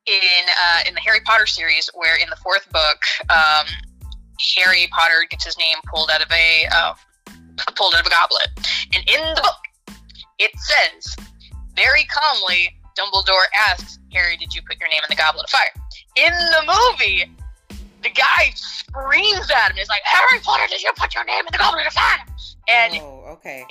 in 0.08 0.44
uh, 0.64 0.80
in 0.88 0.94
the 0.94 1.02
Harry 1.02 1.20
Potter 1.26 1.46
series, 1.46 1.90
where 1.94 2.16
in 2.16 2.30
the 2.30 2.36
fourth 2.38 2.70
book, 2.72 3.04
um, 3.30 3.66
Harry 4.58 4.88
Potter 4.92 5.26
gets 5.30 5.46
his 5.46 5.58
name 5.58 5.78
pulled 5.94 6.10
out 6.10 6.22
of 6.22 6.32
a 6.32 6.66
uh, 6.72 6.94
pulled 7.76 7.94
out 7.94 8.02
of 8.02 8.08
a 8.08 8.10
goblet, 8.10 8.48
and 8.94 9.08
in 9.08 9.22
the 9.36 9.42
book, 9.42 9.98
it 10.40 10.52
says 10.58 11.16
very 11.76 12.04
calmly, 12.06 12.70
Dumbledore 12.98 13.46
asks 13.70 14.00
Harry, 14.14 14.38
"Did 14.38 14.54
you 14.54 14.62
put 14.68 14.80
your 14.80 14.90
name 14.90 15.02
in 15.04 15.10
the 15.10 15.22
goblet 15.22 15.46
of 15.46 15.50
fire?" 15.50 15.74
In 16.16 16.34
the 16.34 16.64
movie, 16.66 17.32
the 18.04 18.10
guy 18.10 18.52
screams 18.56 19.50
at 19.52 19.72
him. 19.72 19.78
He's 19.78 19.90
like, 19.90 20.02
"Harry 20.06 20.42
Potter, 20.42 20.68
did 20.68 20.82
you 20.82 20.92
put 20.98 21.14
your 21.14 21.26
name 21.26 21.42
in 21.42 21.52
the 21.52 21.60
goblet 21.60 21.86
of 21.86 21.94
fire?" 21.94 22.26
And 22.68 22.96
oh, 23.02 23.26
okay, 23.34 23.66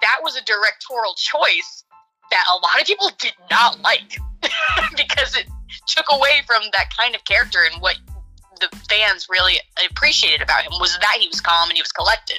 that 0.00 0.18
was 0.22 0.36
a 0.36 0.42
directorial 0.44 1.14
choice 1.14 1.84
that 2.30 2.44
a 2.50 2.54
lot 2.54 2.80
of 2.80 2.86
people 2.86 3.10
did 3.18 3.34
not 3.50 3.80
like. 3.80 4.18
because 4.96 5.36
it 5.36 5.46
took 5.86 6.06
away 6.12 6.42
from 6.46 6.62
that 6.72 6.88
kind 6.96 7.14
of 7.14 7.24
character 7.24 7.58
and 7.70 7.82
what 7.82 7.96
the 8.60 8.68
fans 8.88 9.26
really 9.28 9.54
appreciated 9.90 10.42
about 10.42 10.62
him 10.62 10.72
was 10.78 10.96
that 11.00 11.16
he 11.20 11.28
was 11.28 11.40
calm 11.40 11.68
and 11.68 11.76
he 11.76 11.82
was 11.82 11.92
collected. 11.92 12.38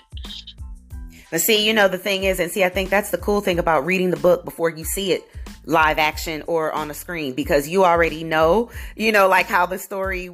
But 1.32 1.42
see, 1.42 1.66
you 1.66 1.74
know, 1.74 1.88
the 1.88 1.98
thing 1.98 2.24
is, 2.24 2.40
and 2.40 2.52
see, 2.52 2.64
I 2.64 2.70
think 2.70 2.90
that's 2.90 3.12
the 3.12 3.18
cool 3.18 3.42
thing 3.42 3.60
about 3.60 3.86
reading 3.86 4.10
the 4.10 4.18
book 4.18 4.46
before 4.46 4.70
you 4.70 4.84
see 4.84 5.12
it 5.12 5.24
live 5.66 6.00
action 6.00 6.44
or 6.48 6.72
on 6.72 6.90
a 6.90 6.94
screen 6.94 7.34
because 7.34 7.68
you 7.68 7.86
already 7.86 8.24
know, 8.24 8.72
you 8.96 9.12
know, 9.12 9.28
like 9.28 9.46
how 9.46 9.66
the 9.66 9.78
story 9.78 10.32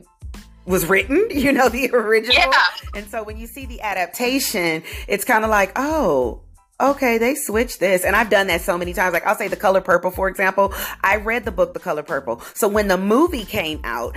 was 0.65 0.85
written, 0.85 1.27
you 1.29 1.51
know, 1.51 1.67
the 1.67 1.91
original. 1.91 2.37
Yeah. 2.37 2.67
And 2.95 3.07
so 3.07 3.23
when 3.23 3.37
you 3.37 3.47
see 3.47 3.65
the 3.65 3.81
adaptation, 3.81 4.83
it's 5.07 5.25
kind 5.25 5.43
of 5.43 5.49
like, 5.49 5.73
oh, 5.75 6.41
okay, 6.79 7.17
they 7.17 7.35
switched 7.35 7.79
this. 7.79 8.03
And 8.03 8.15
I've 8.15 8.29
done 8.29 8.47
that 8.47 8.61
so 8.61 8.77
many 8.77 8.93
times. 8.93 9.13
Like 9.13 9.25
I'll 9.25 9.35
say 9.35 9.47
The 9.47 9.55
Color 9.55 9.81
Purple, 9.81 10.11
for 10.11 10.27
example. 10.27 10.73
I 11.03 11.17
read 11.17 11.45
the 11.45 11.51
book 11.51 11.73
The 11.73 11.79
Color 11.79 12.03
Purple. 12.03 12.41
So 12.53 12.67
when 12.67 12.88
the 12.88 12.97
movie 12.97 13.45
came 13.45 13.79
out, 13.83 14.15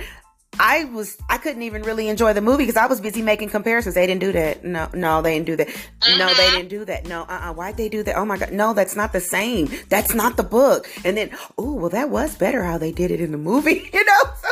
I 0.59 0.83
was 0.85 1.17
I 1.29 1.37
couldn't 1.37 1.63
even 1.63 1.83
really 1.83 2.09
enjoy 2.09 2.33
the 2.33 2.41
movie 2.41 2.63
because 2.63 2.75
I 2.75 2.85
was 2.85 2.99
busy 2.99 3.21
making 3.21 3.49
comparisons. 3.49 3.95
They 3.95 4.05
didn't 4.05 4.21
do 4.21 4.33
that. 4.33 4.63
No, 4.63 4.89
no, 4.93 5.21
they 5.21 5.35
didn't 5.35 5.45
do 5.45 5.55
that. 5.55 5.67
No, 6.17 6.27
they 6.27 6.33
mm-hmm. 6.33 6.55
didn't 6.57 6.69
do 6.69 6.85
that. 6.85 7.07
No, 7.07 7.21
uh, 7.21 7.25
uh-uh. 7.29 7.53
why'd 7.53 7.77
they 7.77 7.87
do 7.87 8.03
that? 8.03 8.17
Oh 8.17 8.25
my 8.25 8.37
god, 8.37 8.51
no, 8.51 8.73
that's 8.73 8.95
not 8.95 9.13
the 9.13 9.21
same. 9.21 9.69
That's 9.87 10.13
not 10.13 10.35
the 10.35 10.43
book. 10.43 10.89
And 11.05 11.15
then, 11.15 11.31
oh, 11.57 11.73
well, 11.73 11.89
that 11.89 12.09
was 12.09 12.35
better 12.35 12.63
how 12.63 12.77
they 12.77 12.91
did 12.91 13.09
it 13.09 13.21
in 13.21 13.31
the 13.31 13.37
movie. 13.37 13.89
You 13.99 14.05
know, 14.05 14.23
so 14.41 14.49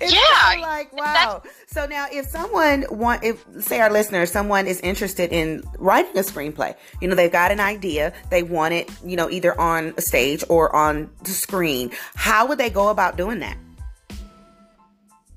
it's 0.00 0.12
yeah, 0.12 0.60
like 0.60 0.92
wow. 0.92 1.42
So 1.66 1.86
now, 1.86 2.06
if 2.12 2.26
someone 2.26 2.84
want, 2.90 3.24
if 3.24 3.44
say 3.60 3.80
our 3.80 3.90
listener, 3.90 4.24
someone 4.26 4.66
is 4.66 4.80
interested 4.80 5.32
in 5.32 5.64
writing 5.78 6.16
a 6.16 6.22
screenplay, 6.22 6.74
you 7.00 7.08
know, 7.08 7.14
they've 7.14 7.32
got 7.32 7.50
an 7.50 7.58
idea, 7.58 8.12
they 8.30 8.42
want 8.42 8.74
it, 8.74 8.90
you 9.04 9.16
know, 9.16 9.28
either 9.28 9.58
on 9.60 9.94
a 9.96 10.00
stage 10.02 10.44
or 10.48 10.74
on 10.74 11.10
the 11.24 11.30
screen. 11.30 11.90
How 12.14 12.46
would 12.46 12.58
they 12.58 12.70
go 12.70 12.88
about 12.88 13.16
doing 13.16 13.40
that? 13.40 13.56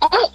Oh, 0.02 0.32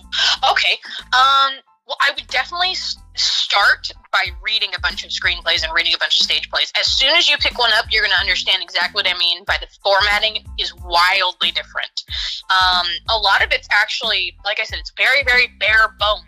okay. 0.51 0.79
Um, 1.13 1.61
well, 1.87 1.97
I 2.01 2.13
would 2.15 2.27
definitely 2.29 2.75
start 2.75 3.91
by 4.11 4.25
reading 4.43 4.71
a 4.77 4.81
bunch 4.81 5.05
of 5.05 5.11
screenplays 5.11 5.63
and 5.65 5.73
reading 5.75 5.93
a 5.95 5.99
bunch 5.99 6.19
of 6.19 6.25
stage 6.25 6.49
plays. 6.51 6.73
As 6.79 6.87
soon 6.87 7.15
as 7.15 7.29
you 7.29 7.37
pick 7.37 7.59
one 7.59 7.73
up, 7.75 7.87
you're 7.91 8.03
going 8.03 8.15
to 8.15 8.21
understand 8.21 8.63
exactly 8.63 9.01
what 9.01 9.09
I 9.09 9.17
mean 9.19 9.45
by 9.45 9.57
the 9.61 9.67
formatting 9.83 10.45
is 10.59 10.75
wildly 10.83 11.51
different. 11.51 12.05
Um, 12.51 12.87
a 13.11 13.19
lot 13.19 13.45
of 13.45 13.53
it's 13.53 13.69
actually, 13.71 14.35
like 14.45 14.61
I 14.61 14.65
said, 14.65 14.79
it's 14.79 14.93
very, 14.97 15.23
very 15.25 15.49
bare 15.61 15.95
bones, 15.99 16.25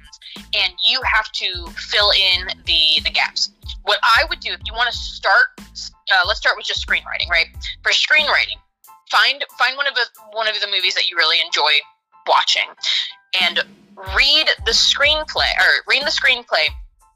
and 0.54 0.72
you 0.86 1.00
have 1.02 1.30
to 1.32 1.66
fill 1.90 2.10
in 2.10 2.48
the 2.66 3.00
the 3.04 3.10
gaps. 3.10 3.50
What 3.82 3.98
I 4.02 4.24
would 4.28 4.40
do 4.40 4.52
if 4.52 4.60
you 4.66 4.74
want 4.74 4.90
to 4.90 4.96
start, 4.96 5.56
uh, 5.58 6.24
let's 6.26 6.40
start 6.40 6.56
with 6.56 6.66
just 6.66 6.86
screenwriting, 6.86 7.28
right? 7.30 7.46
For 7.82 7.92
screenwriting, 7.92 8.60
find 9.10 9.44
find 9.58 9.76
one 9.76 9.86
of 9.86 9.94
the 9.94 10.04
one 10.32 10.48
of 10.48 10.58
the 10.60 10.66
movies 10.66 10.94
that 10.94 11.08
you 11.08 11.16
really 11.16 11.38
enjoy 11.44 11.72
watching, 12.26 12.66
and 13.42 13.64
read 14.16 14.48
the 14.64 14.72
screenplay 14.72 15.50
or 15.58 15.82
read 15.88 16.02
the 16.02 16.10
screenplay 16.10 16.66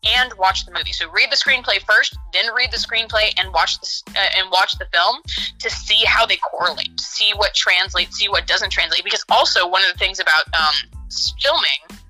and 0.04 0.32
watch 0.38 0.64
the 0.64 0.72
movie. 0.72 0.92
So 0.92 1.10
read 1.10 1.30
the 1.30 1.36
screenplay 1.36 1.80
first, 1.86 2.16
then 2.32 2.46
read 2.54 2.70
the 2.70 2.78
screenplay 2.78 3.32
and 3.38 3.52
watch 3.52 3.78
the 3.80 4.12
uh, 4.16 4.38
and 4.38 4.50
watch 4.50 4.72
the 4.78 4.86
film 4.92 5.16
to 5.58 5.70
see 5.70 6.04
how 6.06 6.24
they 6.24 6.36
correlate, 6.36 6.98
see 6.98 7.32
what 7.36 7.54
translates, 7.54 8.16
see 8.16 8.28
what 8.28 8.46
doesn't 8.46 8.70
translate. 8.70 9.04
Because 9.04 9.24
also 9.28 9.68
one 9.68 9.82
of 9.84 9.92
the 9.92 9.98
things 9.98 10.18
about 10.18 10.44
um, 10.54 10.74
filming 11.42 12.00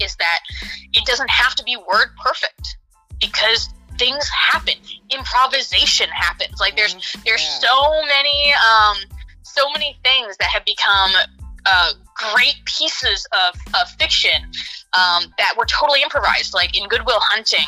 is 0.00 0.14
that 0.16 0.40
it 0.92 1.04
doesn't 1.04 1.30
have 1.30 1.54
to 1.56 1.64
be 1.64 1.76
word 1.76 2.08
perfect 2.22 2.76
because 3.20 3.68
things 3.98 4.28
happen. 4.28 4.74
Improvisation 5.10 6.08
happens. 6.10 6.60
Like 6.60 6.76
there's 6.76 6.94
mm-hmm. 6.94 7.20
there's 7.24 7.46
so 7.60 7.90
many 8.06 8.52
um, 8.54 8.96
so 9.42 9.68
many 9.72 9.98
things 10.04 10.36
that 10.38 10.48
have 10.48 10.64
become 10.64 11.12
uh, 11.66 11.92
great 12.14 12.56
pieces 12.64 13.26
of, 13.32 13.60
of 13.74 13.88
fiction 13.98 14.42
um, 14.98 15.24
that 15.38 15.54
were 15.56 15.66
totally 15.66 16.02
improvised. 16.02 16.54
Like 16.54 16.78
in 16.78 16.88
Good 16.88 17.04
Will 17.06 17.20
Hunting, 17.20 17.66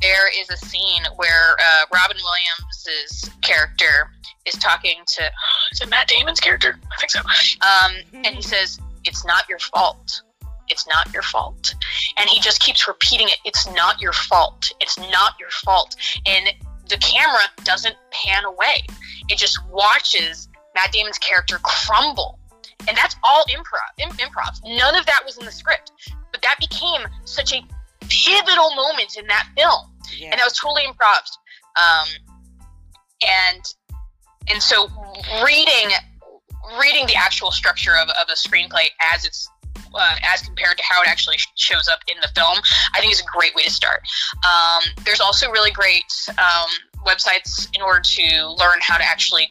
there 0.00 0.40
is 0.40 0.50
a 0.50 0.56
scene 0.56 1.02
where 1.16 1.56
uh, 1.58 1.86
Robin 1.92 2.16
Williams' 2.16 3.30
character 3.42 4.10
is 4.46 4.54
talking 4.54 5.00
to 5.06 5.22
is 5.72 5.80
it 5.80 5.88
Matt 5.88 6.08
Damon's 6.08 6.40
character? 6.40 6.78
I 6.92 6.96
think 7.00 7.10
so. 7.10 7.20
Um, 7.20 8.22
and 8.24 8.34
he 8.34 8.42
says, 8.42 8.78
"It's 9.04 9.24
not 9.24 9.48
your 9.48 9.58
fault. 9.58 10.22
It's 10.68 10.86
not 10.86 11.12
your 11.12 11.22
fault." 11.22 11.74
And 12.18 12.28
he 12.28 12.40
just 12.40 12.60
keeps 12.60 12.86
repeating 12.88 13.28
it. 13.28 13.38
It's 13.44 13.66
not 13.72 14.00
your 14.00 14.12
fault. 14.12 14.70
It's 14.80 14.98
not 14.98 15.34
your 15.38 15.50
fault. 15.50 15.96
And 16.26 16.48
the 16.88 16.98
camera 16.98 17.40
doesn't 17.64 17.96
pan 18.12 18.44
away. 18.44 18.84
It 19.28 19.38
just 19.38 19.58
watches 19.70 20.48
Matt 20.74 20.92
Damon's 20.92 21.18
character 21.18 21.58
crumble 21.62 22.38
and 22.88 22.96
that's 22.96 23.16
all 23.22 23.44
improv. 23.50 23.90
Im- 23.98 24.16
improv. 24.16 24.60
None 24.64 24.94
of 24.94 25.06
that 25.06 25.22
was 25.24 25.38
in 25.38 25.44
the 25.44 25.52
script, 25.52 25.92
but 26.32 26.42
that 26.42 26.56
became 26.60 27.02
such 27.24 27.52
a 27.52 27.62
pivotal 28.08 28.74
moment 28.74 29.16
in 29.18 29.26
that 29.26 29.48
film, 29.56 29.92
yeah. 30.16 30.30
and 30.30 30.38
that 30.38 30.44
was 30.44 30.58
totally 30.58 30.82
improv. 30.82 31.22
Um, 31.76 32.08
and 33.26 33.62
and 34.48 34.62
so 34.62 34.88
reading 35.44 35.94
reading 36.80 37.06
the 37.06 37.14
actual 37.14 37.50
structure 37.50 37.96
of, 37.96 38.08
of 38.08 38.28
a 38.28 38.34
screenplay 38.34 38.86
as 39.14 39.24
it's 39.24 39.48
uh, 39.94 40.16
as 40.22 40.42
compared 40.42 40.76
to 40.76 40.82
how 40.88 41.00
it 41.02 41.08
actually 41.08 41.36
shows 41.54 41.88
up 41.88 42.00
in 42.08 42.16
the 42.20 42.28
film, 42.34 42.58
I 42.94 43.00
think 43.00 43.12
is 43.12 43.20
a 43.20 43.24
great 43.24 43.54
way 43.54 43.62
to 43.62 43.70
start. 43.70 44.00
Um, 44.44 44.92
there's 45.04 45.20
also 45.20 45.50
really 45.50 45.70
great 45.70 46.04
um, 46.38 46.68
websites 47.06 47.68
in 47.74 47.82
order 47.82 48.00
to 48.00 48.48
learn 48.58 48.78
how 48.82 48.98
to 48.98 49.04
actually 49.04 49.48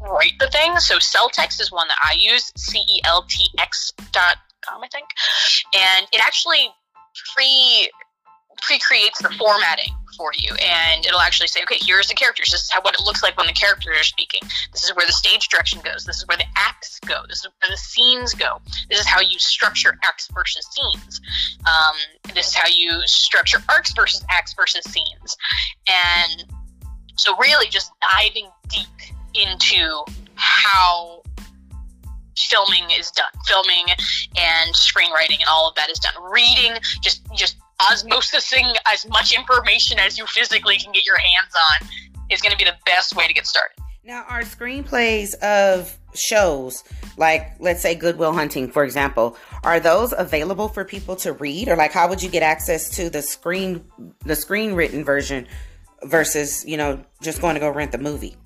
write 0.00 0.32
the 0.38 0.48
thing. 0.48 0.78
So 0.78 0.96
Celtx 0.98 1.60
is 1.60 1.70
one 1.72 1.88
that 1.88 1.98
I 2.02 2.14
use, 2.18 2.52
C 2.56 2.78
E 2.78 3.00
L 3.04 3.26
T 3.28 3.48
X 3.58 3.92
dot 4.12 4.36
com, 4.64 4.82
I 4.82 4.88
think, 4.88 5.06
and 5.74 6.06
it 6.12 6.20
actually 6.24 6.68
pre 7.34 7.90
pre 8.62 8.78
creates 8.78 9.20
the 9.20 9.30
formatting 9.30 9.92
for 10.16 10.30
you, 10.36 10.54
and 10.54 11.04
it'll 11.04 11.20
actually 11.20 11.48
say, 11.48 11.60
okay, 11.64 11.76
here's 11.80 12.06
the 12.06 12.14
characters. 12.14 12.48
This 12.50 12.62
is 12.62 12.70
how 12.70 12.80
what 12.82 12.94
it 12.94 13.02
looks 13.04 13.20
like 13.20 13.36
when 13.36 13.48
the 13.48 13.52
characters 13.52 13.98
are 13.98 14.04
speaking. 14.04 14.42
This 14.72 14.84
is 14.84 14.94
where 14.94 15.04
the 15.04 15.12
stage 15.12 15.48
direction 15.48 15.80
goes. 15.84 16.04
This 16.04 16.18
is 16.18 16.28
where 16.28 16.36
the 16.36 16.46
acts 16.56 17.00
go. 17.00 17.22
This 17.28 17.38
is 17.38 17.48
where 17.60 17.70
the 17.70 17.76
scenes 17.76 18.32
go. 18.32 18.60
This 18.88 19.00
is 19.00 19.06
how 19.06 19.20
you 19.20 19.40
structure 19.40 19.98
acts 20.04 20.28
versus 20.32 20.64
scenes. 20.70 21.20
Um, 21.66 21.96
this 22.32 22.46
is 22.46 22.54
how 22.54 22.68
you 22.68 23.02
structure 23.06 23.58
arcs 23.68 23.92
versus 23.92 24.24
acts 24.30 24.54
versus 24.54 24.84
scenes, 24.84 25.36
and 25.88 26.44
so 27.16 27.36
really 27.38 27.68
just 27.68 27.92
diving 28.00 28.48
deep 28.68 28.88
into 29.34 30.04
how 30.34 31.22
filming 32.36 32.84
is 32.90 33.10
done, 33.10 33.30
filming 33.46 33.86
and 34.36 34.74
screenwriting 34.74 35.38
and 35.40 35.48
all 35.48 35.68
of 35.68 35.74
that 35.76 35.90
is 35.90 35.98
done. 35.98 36.14
Reading, 36.30 36.72
just 37.00 37.22
just 37.34 37.56
osmosising 37.80 38.74
as 38.92 39.06
much 39.08 39.36
information 39.36 39.98
as 39.98 40.16
you 40.18 40.26
physically 40.26 40.76
can 40.76 40.92
get 40.92 41.04
your 41.04 41.18
hands 41.18 41.52
on 41.70 41.88
is 42.30 42.40
going 42.40 42.52
to 42.52 42.58
be 42.58 42.64
the 42.64 42.76
best 42.86 43.16
way 43.16 43.26
to 43.26 43.34
get 43.34 43.46
started. 43.46 43.74
Now, 44.04 44.24
are 44.28 44.42
screenplays 44.42 45.34
of 45.36 45.96
shows 46.14 46.84
like, 47.16 47.52
let's 47.60 47.80
say, 47.80 47.94
Good 47.94 48.18
Will 48.18 48.32
Hunting, 48.32 48.70
for 48.70 48.84
example, 48.84 49.36
are 49.62 49.80
those 49.80 50.12
available 50.16 50.68
for 50.68 50.84
people 50.84 51.16
to 51.16 51.32
read, 51.32 51.68
or 51.68 51.76
like, 51.76 51.92
how 51.92 52.08
would 52.08 52.22
you 52.22 52.28
get 52.28 52.42
access 52.42 52.88
to 52.96 53.08
the 53.08 53.22
screen, 53.22 53.84
the 54.24 54.36
screen 54.36 54.74
written 54.74 55.04
version 55.04 55.46
versus 56.04 56.64
you 56.66 56.76
know 56.76 57.02
just 57.22 57.40
going 57.40 57.54
to 57.54 57.60
go 57.60 57.70
rent 57.70 57.92
the 57.92 57.98
movie? 57.98 58.36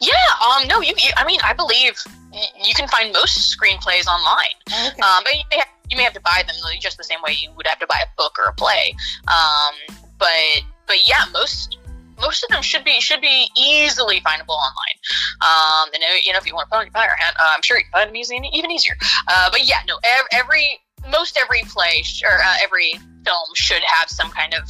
Yeah, 0.00 0.12
um, 0.44 0.68
no, 0.68 0.80
you, 0.80 0.94
you 0.98 1.10
I 1.16 1.24
mean, 1.24 1.40
I 1.44 1.52
believe 1.52 1.94
you 2.32 2.74
can 2.74 2.88
find 2.88 3.12
most 3.12 3.56
screenplays 3.56 4.06
online. 4.06 4.56
Okay. 4.68 5.02
Um, 5.02 5.22
but 5.24 5.34
you 5.34 5.44
may, 5.50 5.58
have, 5.58 5.68
you 5.90 5.96
may 5.96 6.02
have 6.02 6.12
to 6.14 6.20
buy 6.20 6.42
them 6.46 6.56
just 6.80 6.96
the 6.96 7.04
same 7.04 7.18
way 7.22 7.32
you 7.32 7.50
would 7.56 7.66
have 7.66 7.78
to 7.80 7.86
buy 7.86 8.00
a 8.02 8.08
book 8.16 8.36
or 8.38 8.44
a 8.44 8.54
play. 8.54 8.94
Um, 9.28 9.96
but 10.18 10.62
but 10.86 11.08
yeah, 11.08 11.24
most 11.32 11.78
most 12.20 12.42
of 12.44 12.50
them 12.50 12.62
should 12.62 12.84
be 12.84 13.00
should 13.00 13.20
be 13.20 13.48
easily 13.56 14.20
findable 14.20 14.56
online. 14.56 14.96
Um, 15.40 15.90
and 15.94 16.02
you 16.24 16.32
know, 16.32 16.38
if 16.38 16.46
you 16.46 16.54
want 16.54 16.66
to 16.66 16.70
put 16.70 16.78
on 16.78 16.86
your 16.86 16.92
fire 16.92 17.14
hat, 17.18 17.34
uh, 17.40 17.48
I'm 17.54 17.62
sure 17.62 17.78
you 17.78 17.84
can 17.84 17.92
find 17.92 18.08
them 18.08 18.16
easy, 18.16 18.40
even 18.52 18.70
easier. 18.70 18.96
Uh, 19.28 19.50
but 19.50 19.66
yeah, 19.66 19.80
no, 19.88 19.98
every 20.32 20.80
most 21.10 21.38
every 21.40 21.62
play 21.68 22.02
or 22.24 22.42
uh, 22.42 22.54
every 22.62 22.92
film 23.24 23.48
should 23.54 23.82
have 23.82 24.08
some 24.08 24.30
kind 24.30 24.54
of 24.54 24.62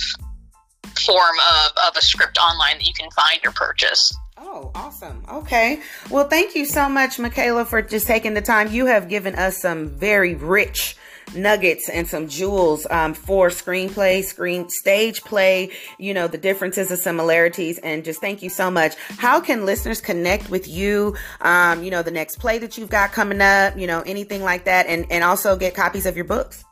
form 1.04 1.36
of, 1.50 1.72
of 1.88 1.96
a 1.96 2.02
script 2.02 2.38
online 2.38 2.78
that 2.78 2.86
you 2.86 2.94
can 2.94 3.10
find 3.10 3.40
or 3.44 3.52
purchase. 3.52 4.16
Oh, 4.38 4.70
awesome. 4.74 5.22
Okay. 5.30 5.80
Well, 6.10 6.28
thank 6.28 6.54
you 6.54 6.64
so 6.66 6.88
much, 6.88 7.16
Mikaela, 7.16 7.66
for 7.66 7.80
just 7.80 8.06
taking 8.06 8.34
the 8.34 8.42
time. 8.42 8.72
You 8.72 8.86
have 8.86 9.08
given 9.08 9.34
us 9.34 9.58
some 9.58 9.88
very 9.88 10.34
rich 10.34 10.96
nuggets 11.34 11.88
and 11.88 12.06
some 12.06 12.28
jewels 12.28 12.86
um, 12.90 13.14
for 13.14 13.48
screenplay, 13.48 14.22
screen 14.22 14.68
stage 14.68 15.22
play, 15.22 15.70
you 15.98 16.12
know, 16.12 16.28
the 16.28 16.36
differences 16.36 16.90
and 16.90 16.98
similarities. 16.98 17.78
And 17.78 18.04
just 18.04 18.20
thank 18.20 18.42
you 18.42 18.50
so 18.50 18.70
much. 18.70 18.96
How 18.96 19.40
can 19.40 19.64
listeners 19.64 20.00
connect 20.00 20.50
with 20.50 20.68
you? 20.68 21.16
Um, 21.40 21.82
you 21.82 21.90
know, 21.90 22.02
the 22.02 22.10
next 22.10 22.38
play 22.38 22.58
that 22.58 22.76
you've 22.76 22.90
got 22.90 23.12
coming 23.12 23.40
up, 23.40 23.78
you 23.78 23.86
know, 23.86 24.02
anything 24.02 24.42
like 24.42 24.64
that, 24.64 24.86
and, 24.86 25.06
and 25.10 25.24
also 25.24 25.56
get 25.56 25.74
copies 25.74 26.04
of 26.04 26.16
your 26.16 26.26
books? 26.26 26.64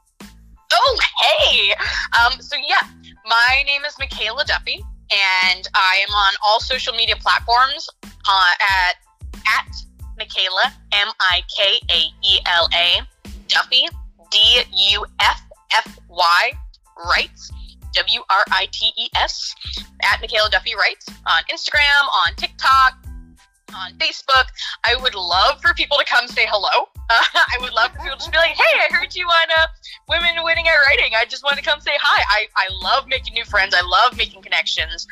Oh, 0.73 0.99
hey. 1.21 1.73
Um, 2.21 2.41
so, 2.41 2.57
yeah, 2.57 2.89
my 3.31 3.63
name 3.65 3.83
is 3.85 3.95
Mikaela 3.95 4.45
Duffy 4.45 4.85
and 5.13 5.69
I 5.73 6.01
am 6.03 6.13
on 6.13 6.35
all 6.45 6.59
social 6.59 6.93
media 6.95 7.15
platforms 7.15 7.89
uh, 8.03 8.53
at 8.61 8.97
at 9.47 9.71
Mikaela 10.19 10.73
M 10.93 11.09
I 11.21 11.43
K 11.57 11.79
A 11.91 12.01
E 12.27 12.41
L 12.47 12.69
A 12.75 13.03
Duffy 13.47 13.87
D 14.33 14.63
U 14.93 15.07
F 15.21 15.41
F 15.73 15.99
Y 16.09 16.51
Writes 17.07 17.53
W 17.95 18.21
R 18.31 18.45
I 18.51 18.67
T 18.73 18.91
E 18.99 19.09
S 19.15 19.55
at 20.03 20.21
Mikaela 20.21 20.51
Duffy 20.51 20.75
Writes 20.77 21.07
on 21.25 21.43
Instagram, 21.53 22.03
on 22.27 22.35
TikTok, 22.35 22.99
on 23.75 23.95
Facebook. 23.95 24.47
I 24.85 24.97
would 24.97 25.15
love 25.15 25.61
for 25.61 25.75
people 25.75 25.97
to 25.99 26.05
come 26.05 26.27
say 26.29 26.47
hello. 26.49 26.89
Uh, 27.09 27.25
I 27.35 27.59
would 27.61 27.73
love 27.73 27.93
for 27.93 28.03
people 28.03 28.19
to 28.19 28.31
be 28.31 28.37
like, 28.37 28.57
"Hey, 28.57 28.79
I 28.79 28.95
heard 28.95 29.15
you 29.15 29.27
on 29.27 29.49
uh, 29.59 29.67
Women 30.09 30.43
Winning 30.43 30.69
at 30.69 30.77
Writing. 30.87 31.13
I 31.17 31.25
just 31.25 31.45
want 31.45 31.57
to 31.57 31.63
come 31.63 31.81
say 31.81 31.97
hi." 32.01 32.23
I, 32.29 32.49
I 32.57 32.69
love 32.83 33.07
making 33.09 33.35
new 33.35 33.45
friends. 33.45 33.75
I 33.75 33.83
love 33.83 34.17
making 34.17 34.43
connections. 34.43 35.07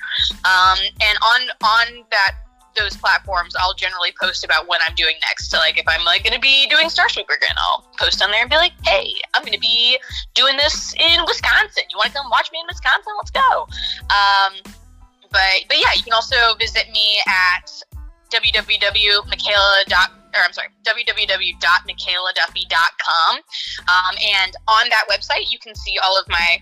Um, 0.44 0.78
and 1.00 1.18
on 1.22 1.40
on 1.62 2.04
that 2.10 2.36
those 2.76 2.96
platforms, 2.96 3.54
I'll 3.58 3.74
generally 3.74 4.12
post 4.20 4.44
about 4.44 4.68
what 4.68 4.80
I'm 4.86 4.94
doing 4.94 5.14
next. 5.26 5.50
So, 5.50 5.58
like, 5.58 5.78
if 5.78 5.84
I'm 5.88 6.04
like 6.04 6.22
going 6.22 6.34
to 6.34 6.40
be 6.40 6.66
doing 6.68 6.88
Star 6.88 7.08
Sweeper 7.08 7.34
again, 7.34 7.56
I'll 7.56 7.88
post 7.98 8.22
on 8.22 8.30
there 8.30 8.40
and 8.40 8.50
be 8.50 8.56
like, 8.56 8.72
"Hey, 8.84 9.12
I'm 9.34 9.42
going 9.42 9.54
to 9.54 9.60
be 9.60 9.98
doing 10.34 10.56
this 10.56 10.94
in 10.94 11.24
Wisconsin. 11.26 11.84
You 11.90 11.96
want 11.96 12.12
to 12.12 12.18
come 12.18 12.30
watch 12.30 12.50
me 12.52 12.60
in 12.60 12.66
Wisconsin? 12.68 13.12
Let's 13.18 13.30
go." 13.30 13.66
Um, 14.10 14.52
but 15.30 15.66
but 15.68 15.76
yeah, 15.76 15.92
you 15.96 16.02
can 16.02 16.12
also 16.12 16.36
visit 16.58 16.86
me 16.92 17.20
at 17.26 17.70
www.mikaela. 18.30 20.08
Or 20.34 20.40
I'm 20.44 20.52
sorry, 20.52 20.68
www.mikaeladuffy.com. 20.84 23.36
Um, 23.88 24.14
and 24.36 24.52
on 24.68 24.88
that 24.90 25.04
website, 25.10 25.50
you 25.50 25.58
can 25.58 25.74
see 25.74 25.96
all 26.04 26.18
of 26.20 26.28
my 26.28 26.58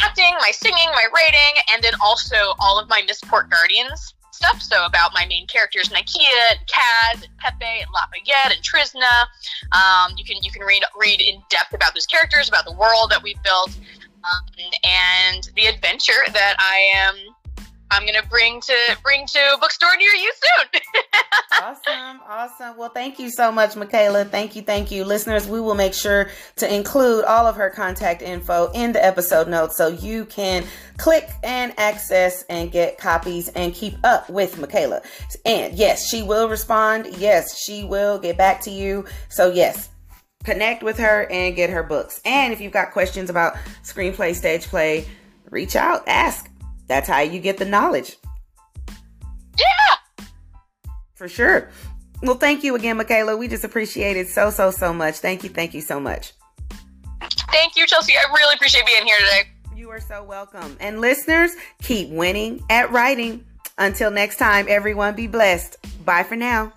acting, 0.00 0.32
my 0.40 0.50
singing, 0.52 0.88
my 0.92 1.04
writing, 1.14 1.60
and 1.72 1.82
then 1.82 1.92
also 2.02 2.54
all 2.60 2.78
of 2.78 2.88
my 2.88 3.02
Mistport 3.06 3.50
Guardians 3.50 4.14
stuff. 4.32 4.62
So 4.62 4.86
about 4.86 5.12
my 5.12 5.26
main 5.26 5.46
characters, 5.48 5.90
Nikea, 5.90 6.52
and 6.52 6.60
Kaz, 6.66 7.22
and 7.24 7.36
Pepe, 7.38 7.64
and 7.64 7.90
Lafayette, 7.92 8.52
and 8.56 8.62
Trisna. 8.64 9.26
Um, 9.76 10.14
you 10.16 10.24
can 10.24 10.42
you 10.42 10.50
can 10.50 10.62
read 10.62 10.82
read 10.98 11.20
in 11.20 11.42
depth 11.50 11.74
about 11.74 11.92
those 11.94 12.06
characters, 12.06 12.48
about 12.48 12.64
the 12.64 12.72
world 12.72 13.10
that 13.10 13.22
we've 13.22 13.42
built. 13.42 13.76
um, 14.24 14.40
and 14.84 15.50
the 15.56 15.66
adventure 15.66 16.22
that 16.32 16.54
I 16.58 16.78
am 16.96 17.14
I'm 17.90 18.06
gonna 18.06 18.26
bring 18.28 18.60
to 18.60 18.74
bring 19.02 19.26
to 19.26 19.38
a 19.54 19.58
bookstore 19.58 19.96
near 19.98 20.10
you 20.10 20.32
soon. 20.32 20.80
awesome, 21.62 22.20
awesome. 22.28 22.76
Well, 22.76 22.90
thank 22.90 23.18
you 23.18 23.30
so 23.30 23.50
much, 23.50 23.74
Mikaela. 23.74 24.28
Thank 24.28 24.54
you, 24.54 24.62
thank 24.62 24.90
you, 24.90 25.04
listeners. 25.04 25.48
We 25.48 25.60
will 25.60 25.74
make 25.74 25.94
sure 25.94 26.30
to 26.56 26.72
include 26.72 27.24
all 27.24 27.46
of 27.46 27.56
her 27.56 27.70
contact 27.70 28.22
info 28.22 28.70
in 28.72 28.92
the 28.92 29.04
episode 29.04 29.48
notes 29.48 29.76
so 29.76 29.88
you 29.88 30.24
can 30.26 30.64
click 30.98 31.28
and 31.42 31.72
access 31.78 32.42
and 32.44 32.70
get 32.70 32.98
copies 32.98 33.48
and 33.48 33.74
keep 33.74 33.94
up 34.04 34.30
with 34.30 34.56
Mikaela. 34.56 35.02
And 35.44 35.74
yes, 35.74 36.08
she 36.08 36.22
will 36.22 36.48
respond. 36.48 37.08
Yes, 37.16 37.58
she 37.58 37.84
will 37.84 38.18
get 38.18 38.36
back 38.36 38.60
to 38.62 38.70
you. 38.70 39.04
So 39.28 39.50
yes, 39.50 39.88
connect 40.44 40.82
with 40.82 40.98
her 40.98 41.26
and 41.30 41.56
get 41.56 41.70
her 41.70 41.82
books. 41.82 42.20
And 42.24 42.52
if 42.52 42.60
you've 42.60 42.72
got 42.72 42.92
questions 42.92 43.30
about 43.30 43.54
screenplay, 43.82 44.34
stage 44.34 44.66
play, 44.66 45.06
reach 45.50 45.76
out, 45.76 46.06
ask. 46.06 46.49
That's 46.90 47.08
how 47.08 47.20
you 47.20 47.38
get 47.38 47.58
the 47.58 47.64
knowledge. 47.64 48.16
Yeah. 49.56 50.26
For 51.14 51.28
sure. 51.28 51.70
Well, 52.20 52.34
thank 52.34 52.64
you 52.64 52.74
again, 52.74 52.98
Mikaela. 52.98 53.38
We 53.38 53.46
just 53.46 53.62
appreciate 53.62 54.16
it 54.16 54.28
so, 54.28 54.50
so, 54.50 54.72
so 54.72 54.92
much. 54.92 55.18
Thank 55.18 55.44
you, 55.44 55.50
thank 55.50 55.72
you 55.72 55.82
so 55.82 56.00
much. 56.00 56.32
Thank 57.52 57.76
you, 57.76 57.86
Chelsea. 57.86 58.14
I 58.14 58.32
really 58.34 58.56
appreciate 58.56 58.86
being 58.86 59.06
here 59.06 59.16
today. 59.20 59.50
You 59.76 59.88
are 59.90 60.00
so 60.00 60.24
welcome. 60.24 60.76
And 60.80 61.00
listeners, 61.00 61.52
keep 61.80 62.10
winning 62.10 62.60
at 62.68 62.90
writing. 62.90 63.44
Until 63.78 64.10
next 64.10 64.38
time, 64.38 64.66
everyone 64.68 65.14
be 65.14 65.28
blessed. 65.28 65.76
Bye 66.04 66.24
for 66.24 66.34
now. 66.34 66.72